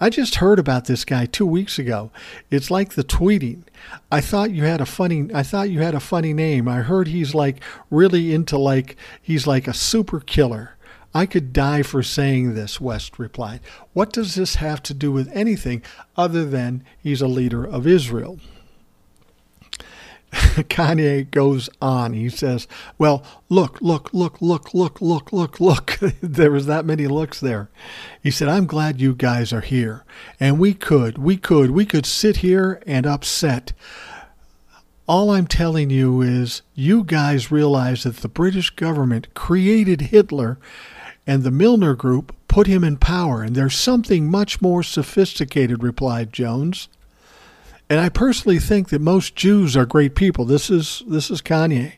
[0.00, 2.10] I just heard about this guy two weeks ago.
[2.50, 3.62] It's like the tweeting.
[4.10, 5.28] I thought you had a funny.
[5.34, 6.68] I thought you had a funny name.
[6.68, 10.76] I heard he's like really into like he's like a super killer.
[11.14, 13.60] I could die for saying this, West replied.
[13.92, 15.82] What does this have to do with anything
[16.16, 18.38] other than he's a leader of Israel?
[20.68, 22.12] Kanye goes on.
[22.12, 22.68] He says,
[22.98, 25.98] Well, look, look, look, look, look, look, look, look.
[26.20, 27.70] there was that many looks there.
[28.22, 30.04] He said, I'm glad you guys are here.
[30.38, 33.72] And we could, we could, we could sit here and upset.
[35.08, 40.58] All I'm telling you is you guys realize that the British government created Hitler
[41.26, 46.32] and the Milner Group put him in power, and there's something much more sophisticated, replied
[46.32, 46.88] Jones.
[47.88, 50.44] And I personally think that most Jews are great people.
[50.44, 51.92] This is this is Kanye,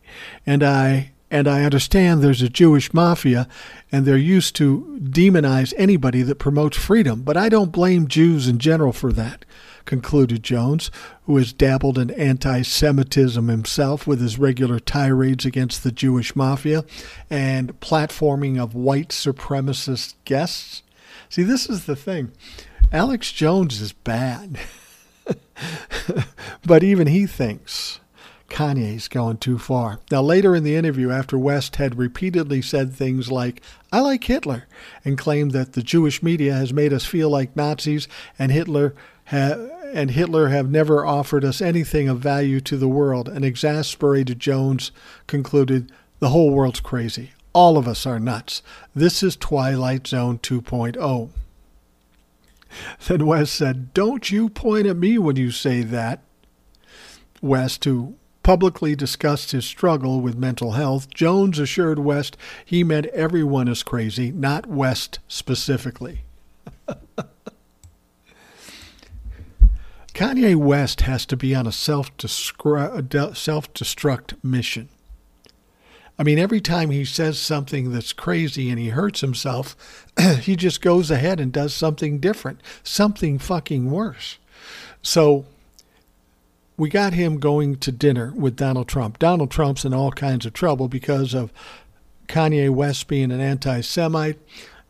[0.44, 3.48] and I and I understand there's a Jewish mafia,
[3.90, 7.22] and they're used to demonize anybody that promotes freedom.
[7.22, 9.44] But I don't blame Jews in general for that.
[9.86, 10.90] Concluded Jones,
[11.24, 16.84] who has dabbled in anti Semitism himself with his regular tirades against the Jewish mafia
[17.30, 20.82] and platforming of white supremacist guests.
[21.30, 22.32] See, this is the thing
[22.92, 24.58] Alex Jones is bad.
[26.64, 28.00] but even he thinks
[28.48, 30.00] Kanye's going too far.
[30.10, 33.62] Now, later in the interview, after West had repeatedly said things like,
[33.92, 34.64] I like Hitler,
[35.04, 38.08] and claimed that the Jewish media has made us feel like Nazis
[38.38, 38.94] and Hitler
[39.26, 44.38] ha- and Hitler have never offered us anything of value to the world, an exasperated
[44.38, 44.90] Jones
[45.26, 47.32] concluded, The whole world's crazy.
[47.52, 48.62] All of us are nuts.
[48.94, 51.30] This is Twilight Zone 2.0.
[53.06, 56.22] Then West said, Don't you point at me when you say that.
[57.40, 63.68] West, who publicly discussed his struggle with mental health, Jones assured West he meant everyone
[63.68, 66.22] is crazy, not West specifically.
[70.14, 72.82] Kanye West has to be on a self destruct
[74.42, 74.88] mission.
[76.18, 79.76] I mean, every time he says something that's crazy and he hurts himself,
[80.40, 84.38] he just goes ahead and does something different, something fucking worse.
[85.00, 85.46] So
[86.76, 89.18] we got him going to dinner with Donald Trump.
[89.20, 91.52] Donald Trump's in all kinds of trouble because of
[92.26, 94.38] Kanye West being an anti Semite,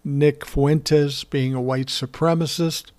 [0.04, 2.90] Nick Fuentes being a white supremacist.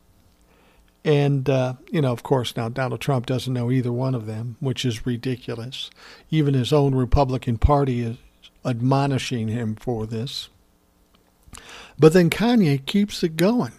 [1.05, 4.57] And, uh, you know, of course, now Donald Trump doesn't know either one of them,
[4.59, 5.89] which is ridiculous.
[6.29, 8.17] Even his own Republican Party is
[8.65, 10.49] admonishing him for this.
[11.97, 13.71] But then Kanye keeps it going.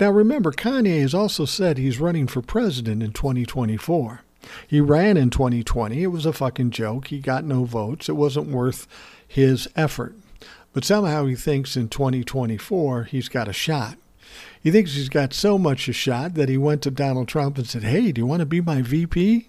[0.00, 4.22] Now, remember, Kanye has also said he's running for president in 2024.
[4.66, 6.02] He ran in 2020.
[6.02, 7.08] It was a fucking joke.
[7.08, 8.08] He got no votes.
[8.08, 8.88] It wasn't worth
[9.26, 10.16] his effort.
[10.72, 13.96] But somehow he thinks in 2024 he's got a shot.
[14.60, 17.66] He thinks he's got so much a shot that he went to Donald Trump and
[17.66, 19.48] said, Hey, do you want to be my VP?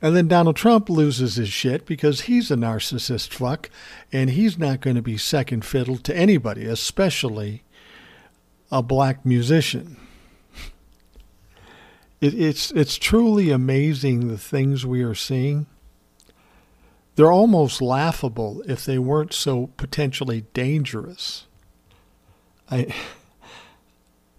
[0.00, 3.70] And then Donald Trump loses his shit because he's a narcissist fuck
[4.12, 7.62] and he's not going to be second fiddle to anybody, especially
[8.70, 9.96] a black musician.
[12.20, 15.66] It, it's it's truly amazing the things we are seeing.
[17.16, 21.46] They're almost laughable if they weren't so potentially dangerous.
[22.70, 22.94] I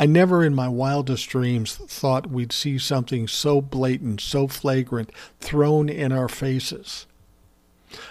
[0.01, 5.87] I never in my wildest dreams thought we'd see something so blatant, so flagrant thrown
[5.87, 7.05] in our faces.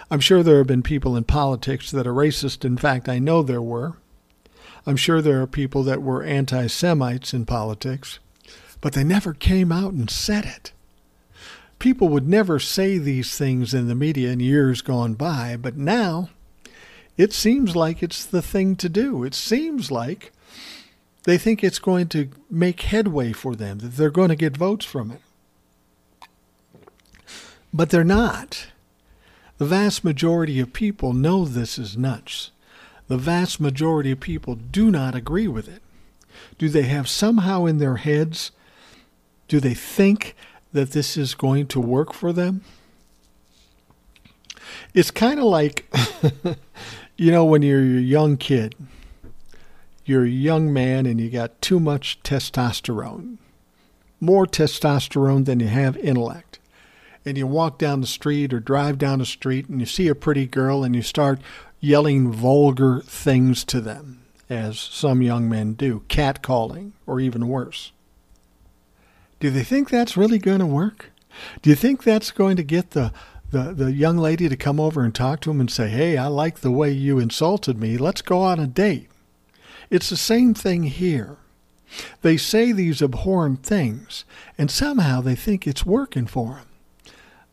[0.09, 2.65] I'm sure there have been people in politics that are racist.
[2.65, 3.97] In fact, I know there were.
[4.87, 8.17] I'm sure there are people that were anti Semites in politics
[8.81, 10.71] but they never came out and said it.
[11.79, 16.29] People would never say these things in the media in years gone by, but now
[17.17, 19.23] it seems like it's the thing to do.
[19.23, 20.31] It seems like
[21.23, 24.85] they think it's going to make headway for them, that they're going to get votes
[24.85, 25.21] from it.
[27.73, 28.67] But they're not.
[29.57, 32.51] The vast majority of people know this is nuts.
[33.07, 35.81] The vast majority of people do not agree with it.
[36.57, 38.51] Do they have somehow in their heads
[39.47, 40.35] do they think
[40.71, 42.63] that this is going to work for them?
[44.93, 45.93] It's kind of like,
[47.17, 48.75] you know, when you're a young kid,
[50.05, 53.37] you're a young man and you got too much testosterone,
[54.19, 56.59] more testosterone than you have intellect.
[57.23, 60.15] And you walk down the street or drive down the street and you see a
[60.15, 61.39] pretty girl and you start
[61.79, 67.91] yelling vulgar things to them, as some young men do, catcalling or even worse.
[69.39, 71.11] Do they think that's really going to work?
[71.61, 73.13] Do you think that's going to get the,
[73.51, 76.27] the, the young lady to come over and talk to him and say, Hey, I
[76.27, 77.97] like the way you insulted me.
[77.97, 79.10] Let's go on a date?
[79.91, 81.35] It's the same thing here.
[82.21, 84.23] They say these abhorrent things,
[84.57, 86.67] and somehow they think it's working for them.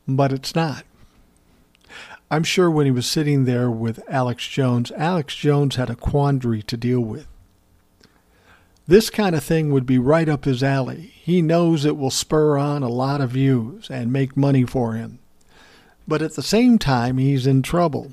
[0.07, 0.84] But it's not.
[2.30, 6.62] I'm sure when he was sitting there with Alex Jones, Alex Jones had a quandary
[6.62, 7.26] to deal with.
[8.86, 11.12] This kind of thing would be right up his alley.
[11.16, 15.18] He knows it will spur on a lot of views and make money for him.
[16.07, 18.12] But at the same time, he's in trouble.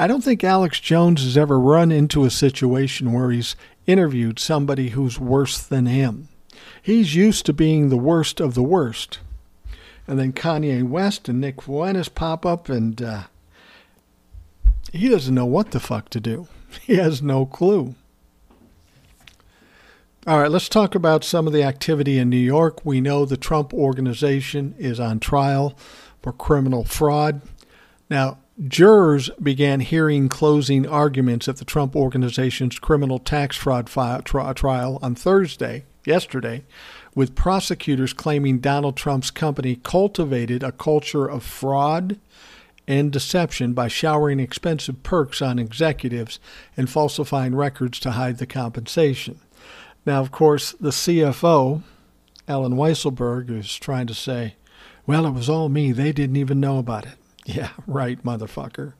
[0.00, 3.54] I don't think Alex Jones has ever run into a situation where he's
[3.86, 6.28] interviewed somebody who's worse than him.
[6.80, 9.18] He's used to being the worst of the worst.
[10.06, 13.22] And then Kanye West and Nick Fuentes pop up, and uh,
[14.90, 16.48] he doesn't know what the fuck to do.
[16.80, 17.94] He has no clue.
[20.26, 22.86] All right, let's talk about some of the activity in New York.
[22.86, 25.76] We know the Trump organization is on trial
[26.22, 27.42] for criminal fraud.
[28.08, 28.38] Now,
[28.68, 35.84] jurors began hearing closing arguments at the Trump organization's criminal tax fraud trial on Thursday,
[36.04, 36.64] yesterday,
[37.14, 42.18] with prosecutors claiming Donald Trump's company cultivated a culture of fraud
[42.86, 46.38] and deception by showering expensive perks on executives
[46.76, 49.40] and falsifying records to hide the compensation.
[50.04, 51.82] Now, of course, the CFO,
[52.48, 54.56] Allen Weisselberg, is trying to say,
[55.06, 55.92] well, it was all me.
[55.92, 57.14] They didn't even know about it.
[57.46, 58.94] Yeah, right, motherfucker.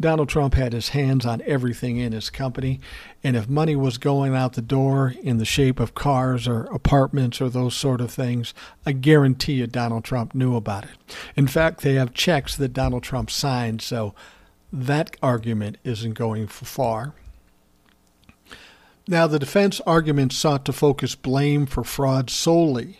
[0.00, 2.78] Donald Trump had his hands on everything in his company,
[3.24, 7.40] and if money was going out the door in the shape of cars or apartments
[7.40, 8.54] or those sort of things,
[8.86, 11.16] I guarantee you Donald Trump knew about it.
[11.34, 14.14] In fact, they have checks that Donald Trump signed, so
[14.72, 17.14] that argument isn't going far.
[19.08, 22.98] Now, the defense argument sought to focus blame for fraud solely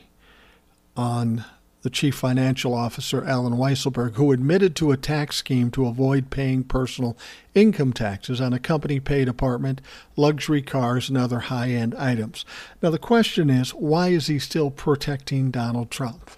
[0.96, 1.44] on
[1.82, 6.64] the chief financial officer, Allen Weisselberg, who admitted to a tax scheme to avoid paying
[6.64, 7.16] personal
[7.54, 9.80] income taxes on a company paid apartment,
[10.16, 12.44] luxury cars, and other high end items.
[12.82, 16.30] Now, the question is why is he still protecting Donald Trump?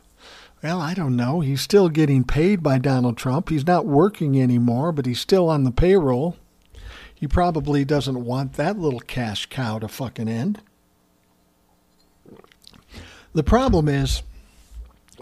[0.63, 1.41] Well, I don't know.
[1.41, 3.49] He's still getting paid by Donald Trump.
[3.49, 6.37] He's not working anymore, but he's still on the payroll.
[7.15, 10.61] He probably doesn't want that little cash cow to fucking end.
[13.33, 14.23] The problem is,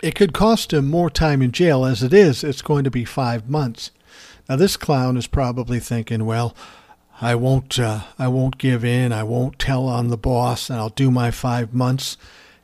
[0.02, 1.84] it could cost him more time in jail.
[1.84, 3.90] As it is, it's going to be five months.
[4.48, 6.56] Now, this clown is probably thinking, well,
[7.20, 9.12] I won't, uh, I won't give in.
[9.12, 12.16] I won't tell on the boss, and I'll do my five months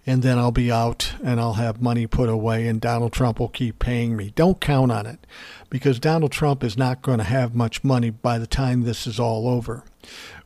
[0.06, 3.48] and then I'll be out and I'll have money put away and Donald Trump will
[3.48, 4.32] keep paying me.
[4.34, 5.26] Don't count on it
[5.70, 9.18] because Donald Trump is not going to have much money by the time this is
[9.18, 9.84] all over.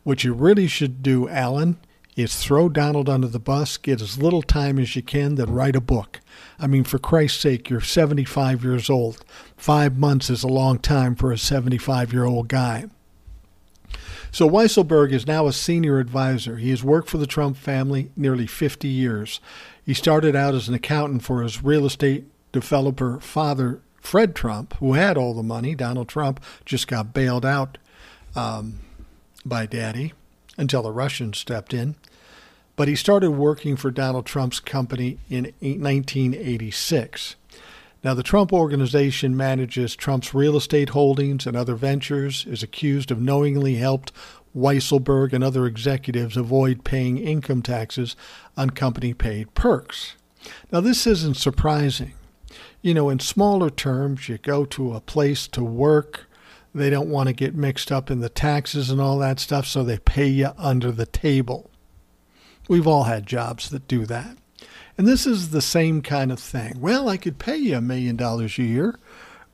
[0.05, 1.79] What you really should do, Allen,
[2.19, 5.77] is throw Donald under the bus, get as little time as you can, then write
[5.77, 6.21] a book.
[6.59, 9.25] I mean, for Christ's sake, you're 75 years old.
[9.57, 12.87] Five months is a long time for a 75 year old guy.
[14.31, 16.57] So Weisselberg is now a senior advisor.
[16.57, 19.41] He has worked for the Trump family nearly 50 years.
[19.87, 24.95] He started out as an accountant for his real estate developer father, Fred Trump, who
[24.95, 25.75] had all the money.
[25.75, 27.79] Donald Trump just got bailed out
[28.35, 28.81] um,
[29.47, 30.13] by daddy
[30.59, 31.95] until the Russians stepped in.
[32.77, 37.37] But he started working for Donald Trump's company in 1986.
[38.05, 43.21] Now, the Trump Organization manages Trump's real estate holdings and other ventures, is accused of
[43.21, 44.13] knowingly helped
[44.57, 48.15] Weisselberg and other executives avoid paying income taxes
[48.57, 50.15] on company paid perks.
[50.71, 52.13] Now, this isn't surprising.
[52.81, 56.28] You know, in smaller terms, you go to a place to work,
[56.75, 59.83] they don't want to get mixed up in the taxes and all that stuff, so
[59.83, 61.71] they pay you under the table.
[62.69, 64.37] We've all had jobs that do that.
[64.97, 66.81] And this is the same kind of thing.
[66.81, 68.99] Well, I could pay you a million dollars a year,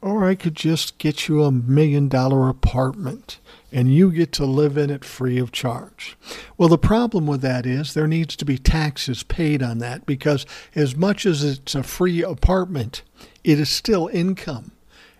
[0.00, 3.38] or I could just get you a million dollar apartment
[3.70, 6.16] and you get to live in it free of charge.
[6.56, 10.46] Well, the problem with that is there needs to be taxes paid on that because,
[10.74, 13.02] as much as it's a free apartment,
[13.42, 14.70] it is still income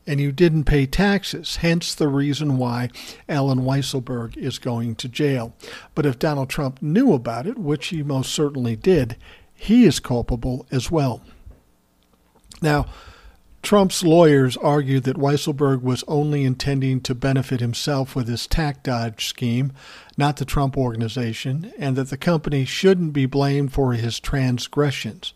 [0.07, 2.91] and you didn't pay taxes, hence the reason why
[3.29, 5.55] Allen Weisselberg is going to jail.
[5.95, 9.17] But if Donald Trump knew about it, which he most certainly did,
[9.55, 11.23] he is culpable as well.
[12.61, 12.87] Now,
[13.63, 19.25] Trump's lawyers argued that Weisselberg was only intending to benefit himself with his tax dodge
[19.25, 19.73] scheme,
[20.19, 25.33] not the Trump organization, and that the company shouldn't be blamed for his transgressions.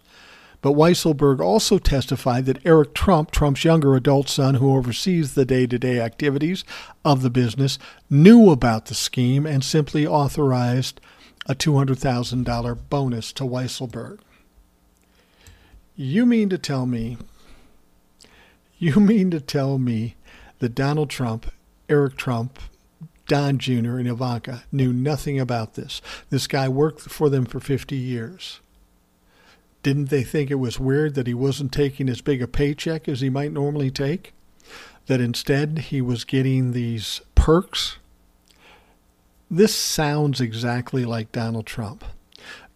[0.61, 5.67] But Weisselberg also testified that Eric Trump, Trump's younger adult son who oversees the day
[5.67, 6.65] to day activities
[7.05, 7.79] of the business,
[8.11, 11.01] knew about the scheme and simply authorized
[11.47, 14.19] a $200,000 bonus to Weisselberg.
[15.95, 17.19] You mean to tell me,
[18.79, 20.17] you mean to tell me
[20.59, 21.53] that Donald Trump,
[21.89, 22.59] Eric Trump,
[23.29, 26.03] Don Jr., and Ivanka knew nothing about this?
[26.31, 28.61] This guy worked for them for 50 years.
[29.83, 33.21] Didn't they think it was weird that he wasn't taking as big a paycheck as
[33.21, 34.33] he might normally take?
[35.07, 37.99] That instead he was getting these perks?
[39.51, 42.05] This sounds exactly like Donald Trump.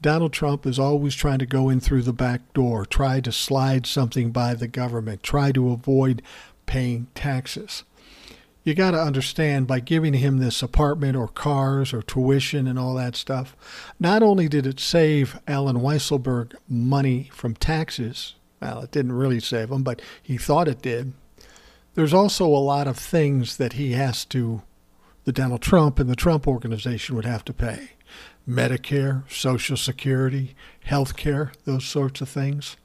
[0.00, 3.86] Donald Trump is always trying to go in through the back door, try to slide
[3.86, 6.22] something by the government, try to avoid
[6.66, 7.84] paying taxes
[8.64, 12.94] you got to understand by giving him this apartment or cars or tuition and all
[12.94, 13.56] that stuff,
[13.98, 19.70] not only did it save Allen Weisselberg money from taxes, well, it didn't really save
[19.70, 21.12] him, but he thought it did.
[21.94, 24.62] There's also a lot of things that he has to,
[25.24, 27.90] the Donald Trump and the Trump organization would have to pay
[28.48, 30.54] Medicare, Social Security,
[30.84, 32.76] health care, those sorts of things.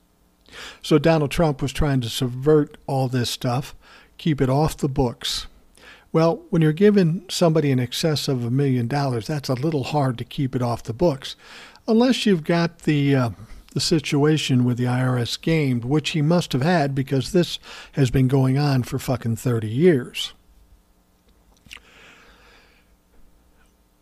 [0.81, 3.75] So Donald Trump was trying to subvert all this stuff,
[4.17, 5.47] keep it off the books
[6.11, 10.17] well, when you're giving somebody in excess of a million dollars, that's a little hard
[10.17, 11.35] to keep it off the books,
[11.87, 13.29] unless you've got the uh,
[13.73, 17.59] the situation with the IRS gamed, which he must have had because this
[17.91, 20.33] has been going on for fucking 30 years.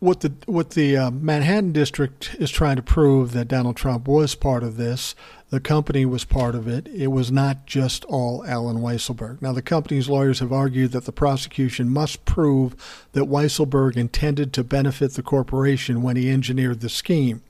[0.06, 4.36] What the what the uh, Manhattan district is trying to prove that Donald Trump was
[4.36, 5.16] part of this
[5.50, 6.86] the company was part of it.
[6.86, 9.42] It was not just all Allen Weisselberg.
[9.42, 12.76] Now, the company's lawyers have argued that the prosecution must prove
[13.14, 17.42] that Weisselberg intended to benefit the corporation when he engineered the scheme.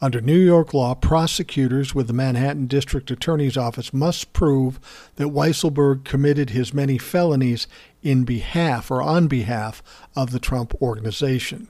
[0.00, 4.80] Under New York law, prosecutors with the Manhattan District Attorney's Office must prove
[5.16, 7.66] that Weisselberg committed his many felonies
[8.02, 9.82] in behalf or on behalf
[10.16, 11.68] of the Trump organization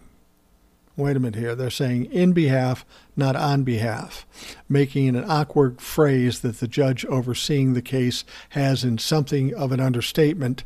[0.97, 1.55] wait a minute here.
[1.55, 2.85] They're saying in behalf,
[3.17, 4.27] not on behalf,
[4.69, 9.81] making an awkward phrase that the judge overseeing the case has in something of an
[9.81, 10.65] understatement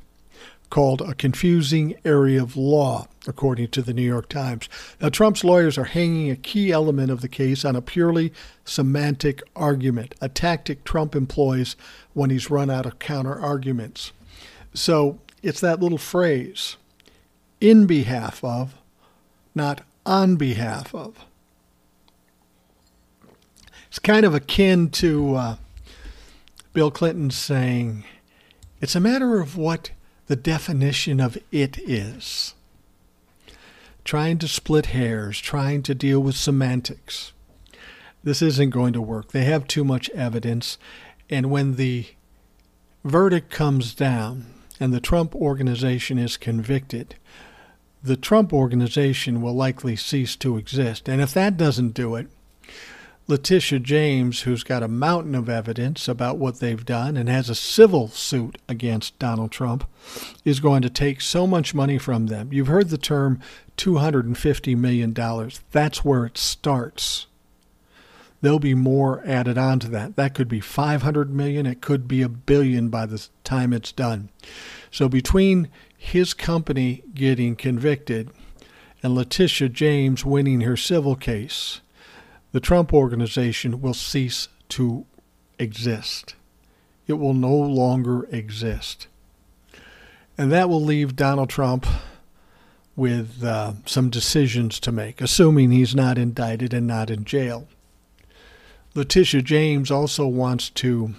[0.70, 4.68] called a confusing area of law, according to the New York Times.
[5.00, 8.32] Now, Trump's lawyers are hanging a key element of the case on a purely
[8.64, 11.76] semantic argument, a tactic Trump employs
[12.12, 14.10] when he's run out of counter arguments.
[14.72, 16.76] So it's that little phrase,
[17.60, 18.74] in behalf of,
[19.54, 21.24] not on behalf of.
[23.88, 25.56] It's kind of akin to uh,
[26.72, 28.04] Bill Clinton saying,
[28.80, 29.92] it's a matter of what
[30.26, 32.54] the definition of it is.
[34.04, 37.32] Trying to split hairs, trying to deal with semantics.
[38.22, 39.32] This isn't going to work.
[39.32, 40.76] They have too much evidence.
[41.30, 42.06] And when the
[43.04, 44.46] verdict comes down
[44.80, 47.14] and the Trump organization is convicted,
[48.04, 51.08] the Trump organization will likely cease to exist.
[51.08, 52.28] And if that doesn't do it,
[53.26, 57.54] Letitia James, who's got a mountain of evidence about what they've done and has a
[57.54, 59.88] civil suit against Donald Trump,
[60.44, 62.52] is going to take so much money from them.
[62.52, 63.40] You've heard the term
[63.78, 65.14] $250 million.
[65.72, 67.26] That's where it starts.
[68.42, 70.16] there'll be more added on to that.
[70.16, 74.28] That could be 500 million, it could be a billion by the time it's done.
[74.90, 75.68] So between
[76.04, 78.30] his company getting convicted
[79.02, 81.80] and Letitia James winning her civil case,
[82.52, 85.06] the Trump organization will cease to
[85.58, 86.34] exist.
[87.06, 89.08] It will no longer exist.
[90.36, 91.86] And that will leave Donald Trump
[92.94, 97.66] with uh, some decisions to make, assuming he's not indicted and not in jail.
[98.94, 101.14] Letitia James also wants to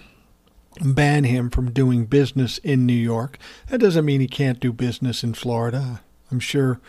[0.84, 3.38] ban him from doing business in New York.
[3.68, 6.02] That doesn't mean he can't do business in Florida.
[6.30, 6.80] I'm sure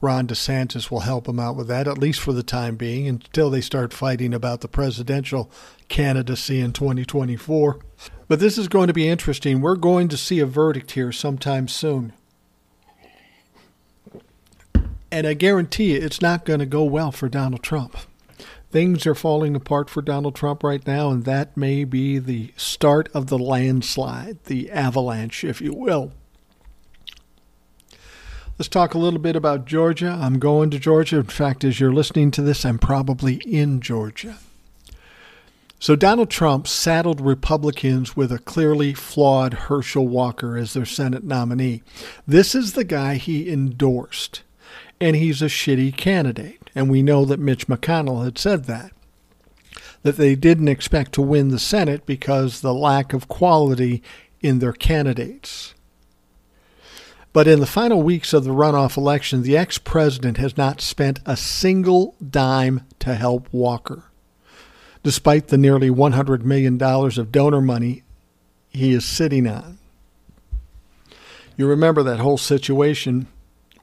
[0.00, 3.50] Ron DeSantis will help him out with that, at least for the time being, until
[3.50, 5.50] they start fighting about the presidential
[5.88, 7.78] candidacy in 2024.
[8.28, 9.60] But this is going to be interesting.
[9.60, 12.12] We're going to see a verdict here sometime soon.
[15.10, 17.96] And I guarantee you, it's not going to go well for Donald Trump.
[18.70, 23.08] Things are falling apart for Donald Trump right now, and that may be the start
[23.14, 26.12] of the landslide, the avalanche, if you will.
[28.58, 30.18] Let's talk a little bit about Georgia.
[30.20, 31.16] I'm going to Georgia.
[31.16, 34.38] In fact, as you're listening to this, I'm probably in Georgia.
[35.80, 41.82] So, Donald Trump saddled Republicans with a clearly flawed Herschel Walker as their Senate nominee.
[42.26, 44.42] This is the guy he endorsed
[45.00, 46.57] and he's a shitty candidate.
[46.74, 48.92] And we know that Mitch McConnell had said that.
[50.02, 54.02] That they didn't expect to win the Senate because the lack of quality
[54.40, 55.74] in their candidates.
[57.32, 61.20] But in the final weeks of the runoff election, the ex president has not spent
[61.26, 64.04] a single dime to help Walker,
[65.02, 68.02] despite the nearly $100 million of donor money
[68.70, 69.78] he is sitting on.
[71.56, 73.26] You remember that whole situation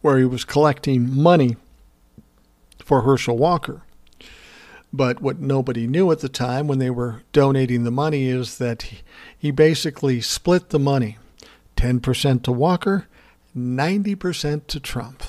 [0.02, 1.58] where he was collecting money
[2.86, 3.82] for Herschel Walker.
[4.94, 8.86] But what nobody knew at the time when they were donating the money is that
[9.38, 11.18] he basically split the money
[11.76, 13.08] 10% to Walker,
[13.58, 15.24] 90% to Trump.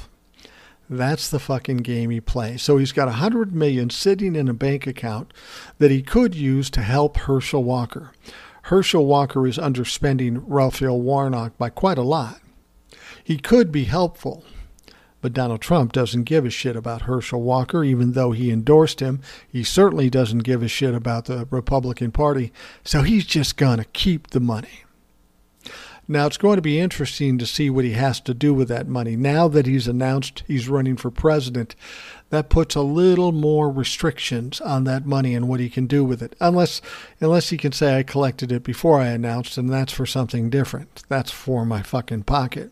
[0.88, 2.62] That's the fucking game he plays.
[2.62, 5.32] So he's got a 100 million sitting in a bank account
[5.78, 8.12] that he could use to help Herschel Walker.
[8.64, 12.40] Herschel Walker is underspending Raphael Warnock by quite a lot.
[13.24, 14.44] He could be helpful,
[15.27, 19.20] but Donald Trump doesn't give a shit about Herschel Walker, even though he endorsed him.
[19.49, 22.53] He certainly doesn't give a shit about the Republican Party.
[22.85, 24.85] So he's just going to keep the money.
[26.07, 28.87] Now, it's going to be interesting to see what he has to do with that
[28.87, 29.16] money.
[29.16, 31.74] Now that he's announced he's running for president,
[32.31, 36.22] that puts a little more restrictions on that money and what he can do with
[36.22, 36.37] it.
[36.41, 36.81] Unless
[37.20, 41.03] unless he can say I collected it before I announced and that's for something different.
[41.09, 42.70] That's for my fucking pocket.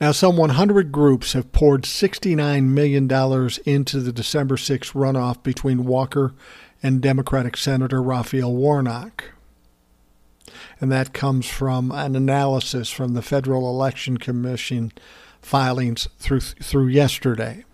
[0.00, 3.10] Now, some 100 groups have poured $69 million
[3.64, 6.34] into the December 6 runoff between Walker
[6.82, 9.24] and Democratic Senator Raphael Warnock.
[10.80, 14.92] And that comes from an analysis from the Federal Election Commission
[15.42, 17.64] filings through, through yesterday.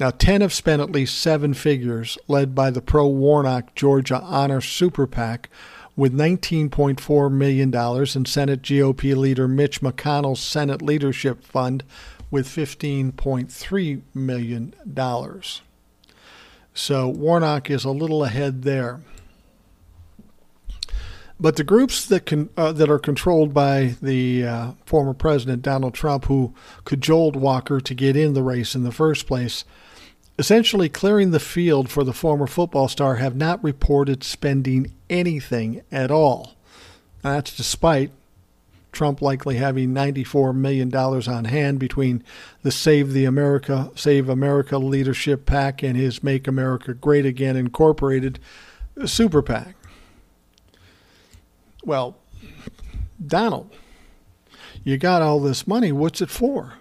[0.00, 4.60] Now, 10 have spent at least seven figures, led by the pro Warnock Georgia Honor
[4.60, 5.48] Super PAC,
[5.96, 11.84] with $19.4 million and Senate GOP leader Mitch McConnell's Senate Leadership Fund
[12.30, 14.74] with $15.3 million.
[16.74, 19.00] So Warnock is a little ahead there.
[21.38, 25.92] But the groups that can uh, that are controlled by the uh, former president Donald
[25.92, 29.64] Trump, who cajoled Walker to get in the race in the first place,
[30.38, 36.10] essentially clearing the field for the former football star, have not reported spending anything at
[36.10, 36.54] all.
[37.22, 38.10] That's despite
[38.92, 42.22] Trump likely having $94 million on hand between
[42.62, 48.38] the Save the America, Save America Leadership PAC and his Make America Great Again Incorporated
[49.04, 49.74] Super PAC.
[51.84, 52.16] Well,
[53.24, 53.70] Donald,
[54.84, 55.92] you got all this money.
[55.92, 56.74] What's it for?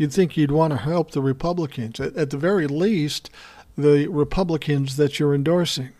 [0.00, 3.28] You'd think you'd want to help the Republicans, at, at the very least,
[3.76, 5.90] the Republicans that you're endorsing.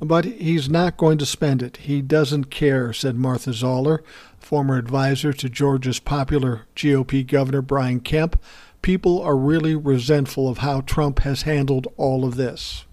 [0.00, 1.76] But he's not going to spend it.
[1.76, 4.02] He doesn't care, said Martha Zoller,
[4.40, 8.42] former advisor to Georgia's popular GOP Governor Brian Kemp.
[8.82, 12.86] People are really resentful of how Trump has handled all of this.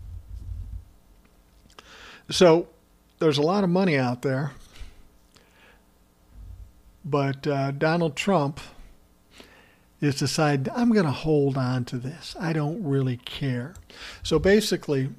[2.29, 2.67] So
[3.17, 4.51] there's a lot of money out there.
[7.03, 8.59] But uh, Donald Trump
[10.03, 12.35] is decide I'm going to hold on to this.
[12.39, 13.73] I don't really care.
[14.21, 15.09] So basically,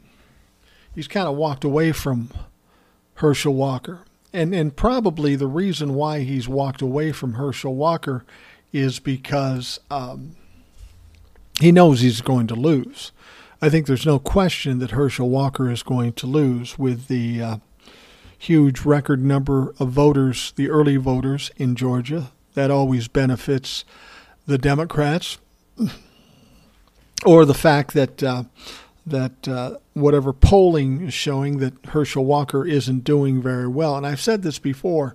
[0.95, 2.31] he's kind of walked away from
[3.15, 4.01] Herschel Walker.
[4.33, 8.25] And and probably the reason why he's walked away from Herschel Walker
[8.73, 10.35] is because um,
[11.61, 13.13] he knows he's going to lose.
[13.63, 17.57] I think there's no question that Herschel Walker is going to lose with the uh,
[18.37, 22.33] huge record number of voters, the early voters in Georgia.
[22.55, 23.85] That always benefits
[24.47, 25.39] the Democrats.
[27.25, 28.45] Or the fact that uh,
[29.07, 33.97] that uh, whatever polling is showing that Herschel Walker isn't doing very well.
[33.97, 35.15] And I've said this before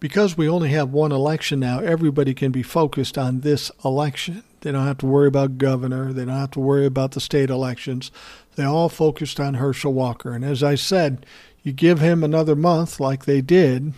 [0.00, 4.42] because we only have one election now, everybody can be focused on this election.
[4.62, 6.12] They don't have to worry about governor.
[6.12, 8.10] They don't have to worry about the state elections.
[8.56, 10.32] They all focused on Herschel Walker.
[10.32, 11.26] And as I said,
[11.62, 13.92] you give him another month like they did,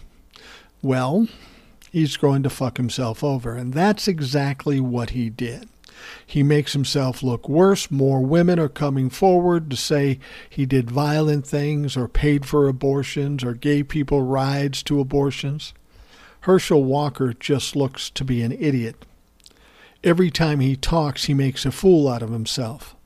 [0.82, 1.28] well,
[1.92, 3.54] he's going to fuck himself over.
[3.54, 5.68] And that's exactly what he did.
[6.26, 7.90] He makes himself look worse.
[7.90, 10.18] More women are coming forward to say
[10.48, 15.74] he did violent things or paid for abortions or gave people rides to abortions.
[16.40, 19.04] Herschel Walker just looks to be an idiot.
[20.02, 22.96] Every time he talks, he makes a fool out of himself.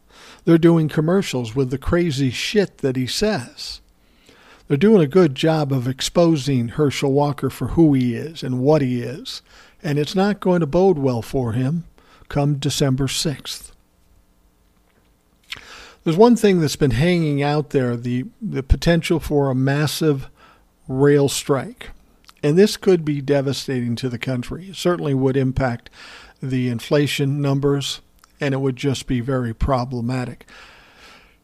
[0.47, 3.83] They're doing commercials with the crazy shit that he says.
[4.69, 8.83] They're doing a good job of exposing Herschel Walker for who he is and what
[8.83, 9.43] he is,
[9.83, 11.85] and it's not going to bode well for him
[12.29, 13.71] come December 6th.
[16.05, 20.29] There's one thing that's been hanging out there the, the potential for a massive
[20.89, 21.91] rail strike.
[22.43, 24.69] And this could be devastating to the country.
[24.69, 25.91] It certainly would impact
[26.41, 28.03] the inflation numbers,
[28.41, 30.47] and it would just be very problematic.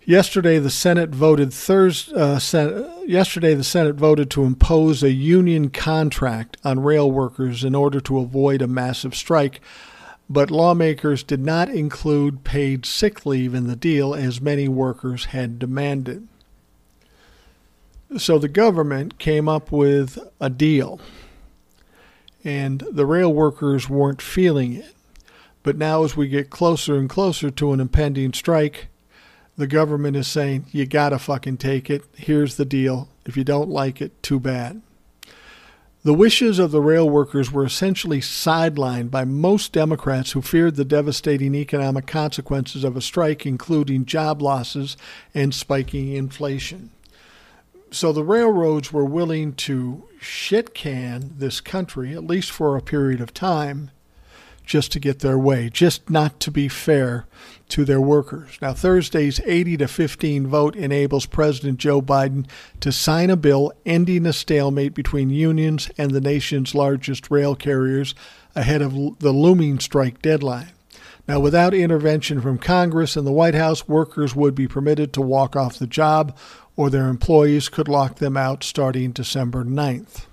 [0.04, 2.12] Yesterday, the Senate voted Thursday.
[2.12, 7.76] Uh, Sen- yesterday, the Senate voted to impose a union contract on rail workers in
[7.76, 9.60] order to avoid a massive strike.
[10.28, 15.60] But lawmakers did not include paid sick leave in the deal, as many workers had
[15.60, 16.26] demanded.
[18.18, 21.00] So the government came up with a deal
[22.44, 24.94] and the rail workers weren't feeling it.
[25.62, 28.88] But now, as we get closer and closer to an impending strike,
[29.56, 32.04] the government is saying, you gotta fucking take it.
[32.16, 33.08] Here's the deal.
[33.24, 34.82] If you don't like it, too bad.
[36.04, 40.84] The wishes of the rail workers were essentially sidelined by most Democrats who feared the
[40.84, 44.96] devastating economic consequences of a strike, including job losses
[45.32, 46.90] and spiking inflation
[47.92, 53.20] so the railroads were willing to shit can this country, at least for a period
[53.20, 53.90] of time,
[54.64, 57.26] just to get their way, just not to be fair
[57.72, 58.58] to their workers.
[58.60, 62.46] Now, Thursday's 80 to 15 vote enables President Joe Biden
[62.80, 68.14] to sign a bill ending a stalemate between unions and the nation's largest rail carriers
[68.54, 70.72] ahead of the looming strike deadline.
[71.26, 75.56] Now, without intervention from Congress and the White House, workers would be permitted to walk
[75.56, 76.36] off the job
[76.76, 80.26] or their employees could lock them out starting December 9th.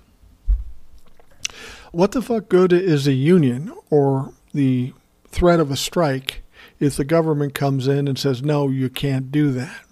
[1.90, 4.92] What the fuck good is a union or the
[5.28, 6.42] threat of a strike
[6.80, 9.82] if the government comes in and says, no, you can't do that?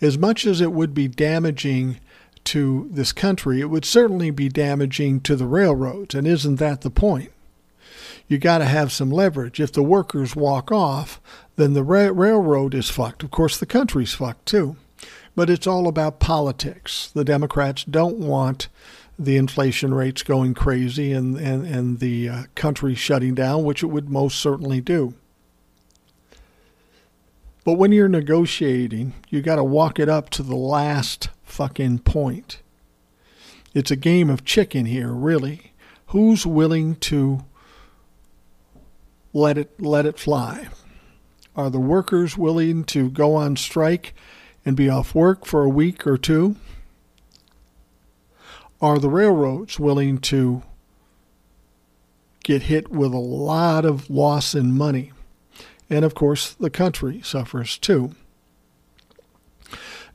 [0.00, 2.00] As much as it would be damaging
[2.44, 6.14] to this country, it would certainly be damaging to the railroads.
[6.14, 7.30] And isn't that the point?
[8.26, 9.60] You got to have some leverage.
[9.60, 11.20] If the workers walk off,
[11.56, 13.22] then the ra- railroad is fucked.
[13.22, 14.76] Of course, the country's fucked too
[15.34, 17.10] but it's all about politics.
[17.14, 18.68] The Democrats don't want
[19.18, 23.86] the inflation rates going crazy and, and, and the uh, country shutting down, which it
[23.86, 25.14] would most certainly do.
[27.64, 32.60] But when you're negotiating, you got to walk it up to the last fucking point.
[33.72, 35.72] It's a game of chicken here, really.
[36.06, 37.44] Who's willing to
[39.32, 40.68] let it let it fly?
[41.54, 44.14] Are the workers willing to go on strike
[44.64, 46.56] and be off work for a week or two?
[48.80, 50.62] Are the railroads willing to
[52.42, 55.12] get hit with a lot of loss in money?
[55.92, 58.14] And of course, the country suffers too.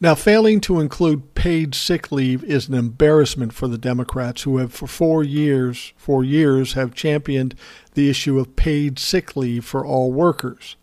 [0.01, 4.73] Now, failing to include paid sick leave is an embarrassment for the Democrats who have
[4.73, 7.53] for 4 years, 4 years have championed
[7.93, 10.77] the issue of paid sick leave for all workers.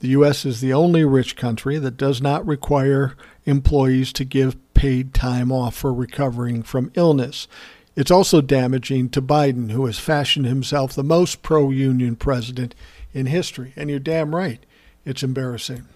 [0.00, 0.44] The U.S.
[0.44, 5.76] is the only rich country that does not require employees to give paid time off
[5.76, 7.46] for recovering from illness.
[7.94, 12.74] It's also damaging to Biden, who has fashioned himself the most pro union president
[13.12, 13.72] in history.
[13.76, 14.64] And you're damn right,
[15.04, 15.86] it's embarrassing.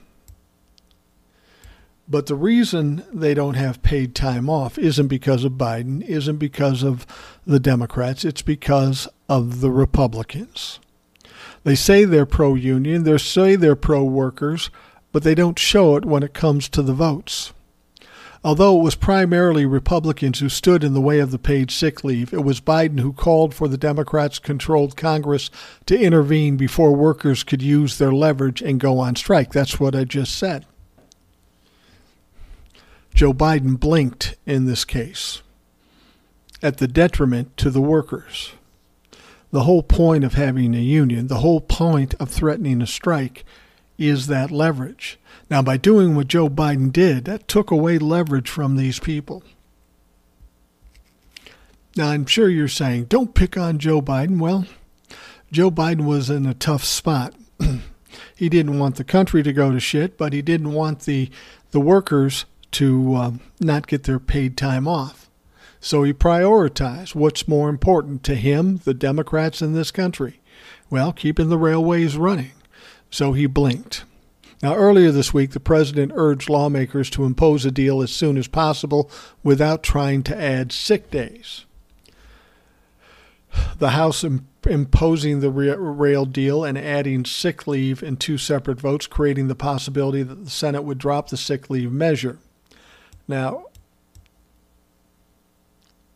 [2.07, 6.83] But the reason they don't have paid time off isn't because of Biden, isn't because
[6.83, 7.07] of
[7.47, 10.81] the Democrats, it's because of the Republicans.
[11.62, 14.69] They say they're pro union, they say they're pro workers,
[15.12, 17.55] but they don't show it when it comes to the votes.
[18.45, 22.34] Although it was primarily Republicans who stood in the way of the paid sick leave,
[22.34, 25.51] it was Biden who called for the Democrats controlled Congress
[25.86, 29.53] to intervene before workers could use their leverage and go on strike.
[29.53, 30.66] That's what I just said.
[33.14, 35.40] Joe Biden blinked in this case
[36.62, 38.53] at the detriment to the workers.
[39.53, 43.45] The whole point of having a union, the whole point of threatening a strike,
[43.99, 45.18] is that leverage.
[45.51, 49.42] Now, by doing what Joe Biden did, that took away leverage from these people.
[51.97, 54.38] Now, I'm sure you're saying, don't pick on Joe Biden.
[54.38, 54.66] Well,
[55.53, 57.34] Joe Biden was in a tough spot.
[58.36, 61.30] he didn't want the country to go to shit, but he didn't want the,
[61.70, 63.30] the workers to uh,
[63.61, 65.30] not get their paid time off.
[65.78, 70.40] So he prioritized what's more important to him, the Democrats in this country.
[70.90, 72.53] Well, keeping the railways running.
[73.15, 74.03] So he blinked.
[74.61, 78.49] Now, earlier this week, the president urged lawmakers to impose a deal as soon as
[78.49, 79.09] possible
[79.45, 81.65] without trying to add sick days.
[83.79, 89.47] The House imposing the rail deal and adding sick leave in two separate votes, creating
[89.47, 92.39] the possibility that the Senate would drop the sick leave measure.
[93.29, 93.67] Now,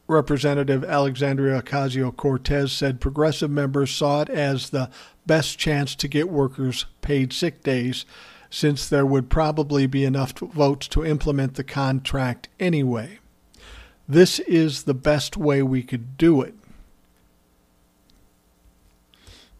[0.09, 4.91] Representative Alexandria Ocasio Cortez said progressive members saw it as the
[5.29, 8.05] best chance to get workers paid sick days
[8.51, 13.21] since there would probably be enough votes to implement the contract anyway.
[14.09, 16.55] This is the best way we could do it.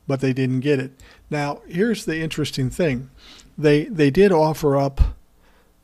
[0.09, 0.93] But they didn't get it.
[1.31, 3.11] Now, here's the interesting thing
[3.57, 5.01] they, they did offer up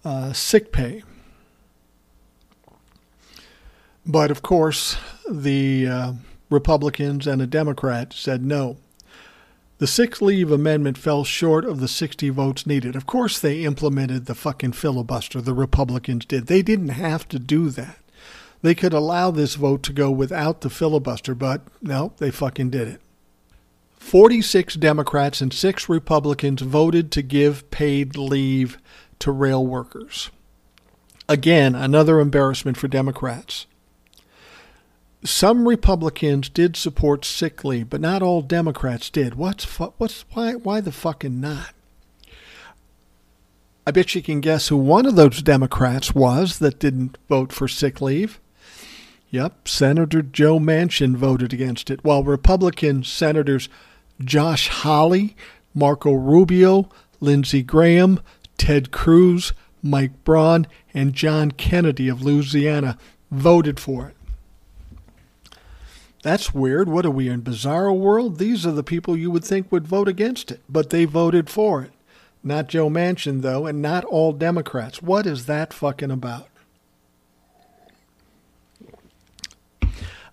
[0.05, 1.03] uh, sick pay
[4.07, 4.97] but of course,
[5.30, 6.12] the uh,
[6.51, 8.76] Republicans and a Democrat said no.
[9.79, 12.95] The sick leave amendment fell short of the 60 votes needed.
[12.95, 15.41] Of course, they implemented the fucking filibuster.
[15.41, 16.47] The Republicans did.
[16.47, 17.99] They didn't have to do that.
[18.62, 22.89] They could allow this vote to go without the filibuster, but no, they fucking did
[22.89, 23.01] it.
[23.99, 28.79] 46 Democrats and 6 Republicans voted to give paid leave
[29.18, 30.31] to rail workers.
[31.29, 33.66] Again, another embarrassment for Democrats.
[35.25, 39.37] Some Republicans did support sick leave, but not all Democrats did.
[39.37, 41.75] What's fu- what's why why the fucking not?
[43.87, 47.68] I bet you can guess who one of those Democrats was that didn't vote for
[47.68, 48.39] sick leave.
[49.31, 53.68] Yep, Senator Joe Manchin voted against it, while Republican Senators
[54.22, 55.35] Josh Hawley,
[55.75, 56.89] Marco Rubio,
[57.20, 58.20] Lindsey Graham,
[58.59, 59.53] Ted Cruz,
[59.83, 62.97] Mike Braun, and John Kennedy of Louisiana
[63.31, 64.16] voted for it.
[66.25, 66.89] That's weird.
[66.89, 68.39] What are we in bizarro world?
[68.39, 71.83] These are the people you would think would vote against it, but they voted for
[71.83, 71.93] it.
[72.43, 75.03] Not Joe Manchin though, and not all Democrats.
[75.03, 76.49] What is that fucking about?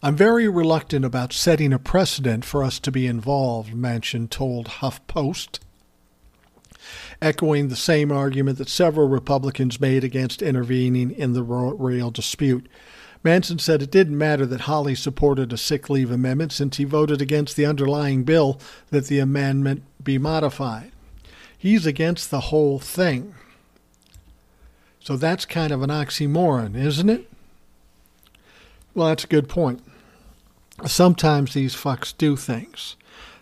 [0.01, 5.59] I'm very reluctant about setting a precedent for us to be involved, Manchin told HuffPost,
[7.21, 12.69] echoing the same argument that several Republicans made against intervening in the rail dispute.
[13.23, 17.21] Manchin said it didn't matter that Hawley supported a sick leave amendment since he voted
[17.21, 18.59] against the underlying bill
[18.89, 20.91] that the amendment be modified.
[21.55, 23.35] He's against the whole thing.
[24.99, 27.31] So that's kind of an oxymoron, isn't it?
[28.95, 29.81] Well, that's a good point.
[30.85, 32.95] Sometimes these fucks do things.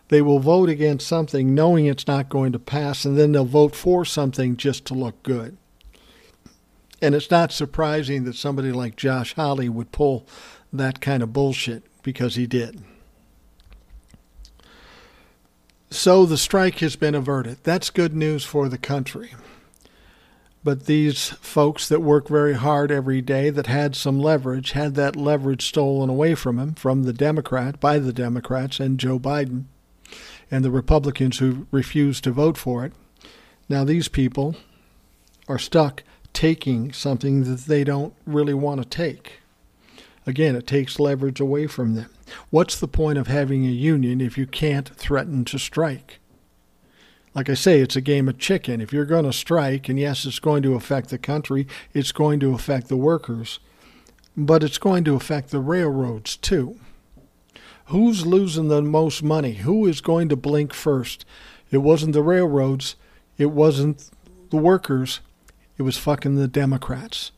[0.10, 3.76] They will vote against something knowing it's not going to pass, and then they'll vote
[3.76, 5.56] for something just to look good.
[7.02, 10.28] And it's not surprising that somebody like Josh Hawley would pull
[10.74, 12.82] that kind of bullshit because he did.
[15.92, 17.64] So the strike has been averted.
[17.64, 19.32] That's good news for the country.
[20.64, 25.16] But these folks that work very hard every day, that had some leverage, had that
[25.16, 29.66] leverage stolen away from them, from the Democrat, by the Democrats and Joe Biden,
[30.52, 32.94] and the Republicans who refused to vote for it.
[33.70, 34.58] Now these people
[35.48, 36.04] are stuck
[36.34, 39.40] taking something that they don't really want to take.
[40.26, 42.10] Again, it takes leverage away from them.
[42.50, 46.20] What's the point of having a union if you can't threaten to strike?
[47.34, 48.82] Like I say, it's a game of chicken.
[48.82, 52.40] If you're going to strike, and yes, it's going to affect the country, it's going
[52.42, 53.60] to affect the workers,
[54.36, 56.80] but it's going to affect the railroads too.
[57.86, 59.54] Who's losing the most money?
[59.54, 61.26] Who is going to blink first?
[61.72, 62.96] It wasn't the railroads,
[63.38, 64.10] it wasn't
[64.50, 65.22] the workers,
[65.80, 67.32] it was fucking the Democrats.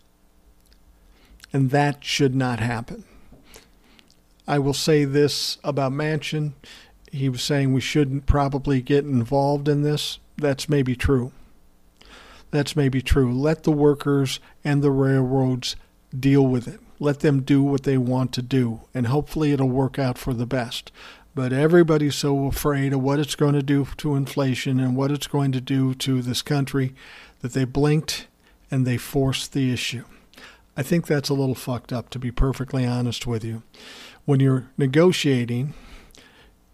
[1.54, 3.06] And that should not happen.
[4.48, 6.54] I will say this about Manchin.
[7.12, 10.20] He was saying we shouldn't probably get involved in this.
[10.38, 11.32] That's maybe true.
[12.50, 13.32] that's maybe true.
[13.34, 15.76] Let the workers and the railroads
[16.18, 16.80] deal with it.
[17.00, 20.46] Let them do what they want to do, and hopefully it'll work out for the
[20.46, 20.92] best.
[21.34, 25.28] But everybody's so afraid of what it's going to do to inflation and what it's
[25.28, 26.94] going to do to this country
[27.40, 28.28] that they blinked
[28.72, 30.06] and they force the issue.
[30.76, 33.62] I think that's a little fucked up, to be perfectly honest with you.
[34.26, 35.74] When you're negotiating,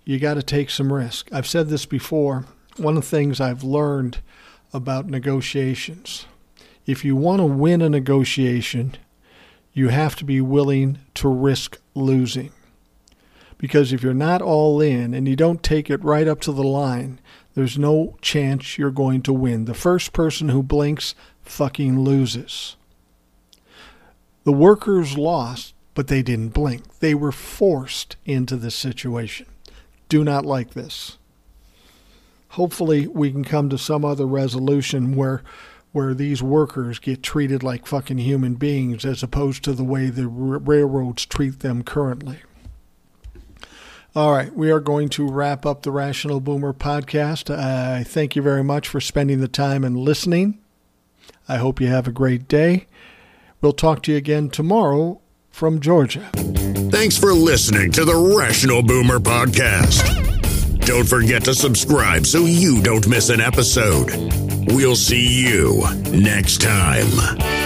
[0.05, 1.27] you got to take some risk.
[1.33, 2.45] I've said this before.
[2.77, 4.19] One of the things I've learned
[4.71, 6.25] about negotiations
[6.87, 8.95] if you want to win a negotiation,
[9.73, 12.51] you have to be willing to risk losing.
[13.57, 16.63] Because if you're not all in and you don't take it right up to the
[16.63, 17.19] line,
[17.55, 19.65] there's no chance you're going to win.
[19.65, 21.13] The first person who blinks
[21.47, 22.75] fucking loses.
[24.43, 26.99] The workers lost, but they didn't blink.
[26.99, 29.47] They were forced into this situation.
[30.09, 31.17] Do not like this.
[32.49, 35.43] Hopefully, we can come to some other resolution where
[35.91, 40.27] where these workers get treated like fucking human beings as opposed to the way the
[40.27, 42.37] railroads treat them currently.
[44.15, 47.55] All right, we are going to wrap up the Rational Boomer podcast.
[47.55, 50.59] I thank you very much for spending the time and listening.
[51.47, 52.87] I hope you have a great day.
[53.61, 56.29] We'll talk to you again tomorrow from Georgia.
[56.91, 60.25] Thanks for listening to the Rational Boomer Podcast.
[60.85, 64.11] Don't forget to subscribe so you don't miss an episode.
[64.71, 67.56] We'll see you next time.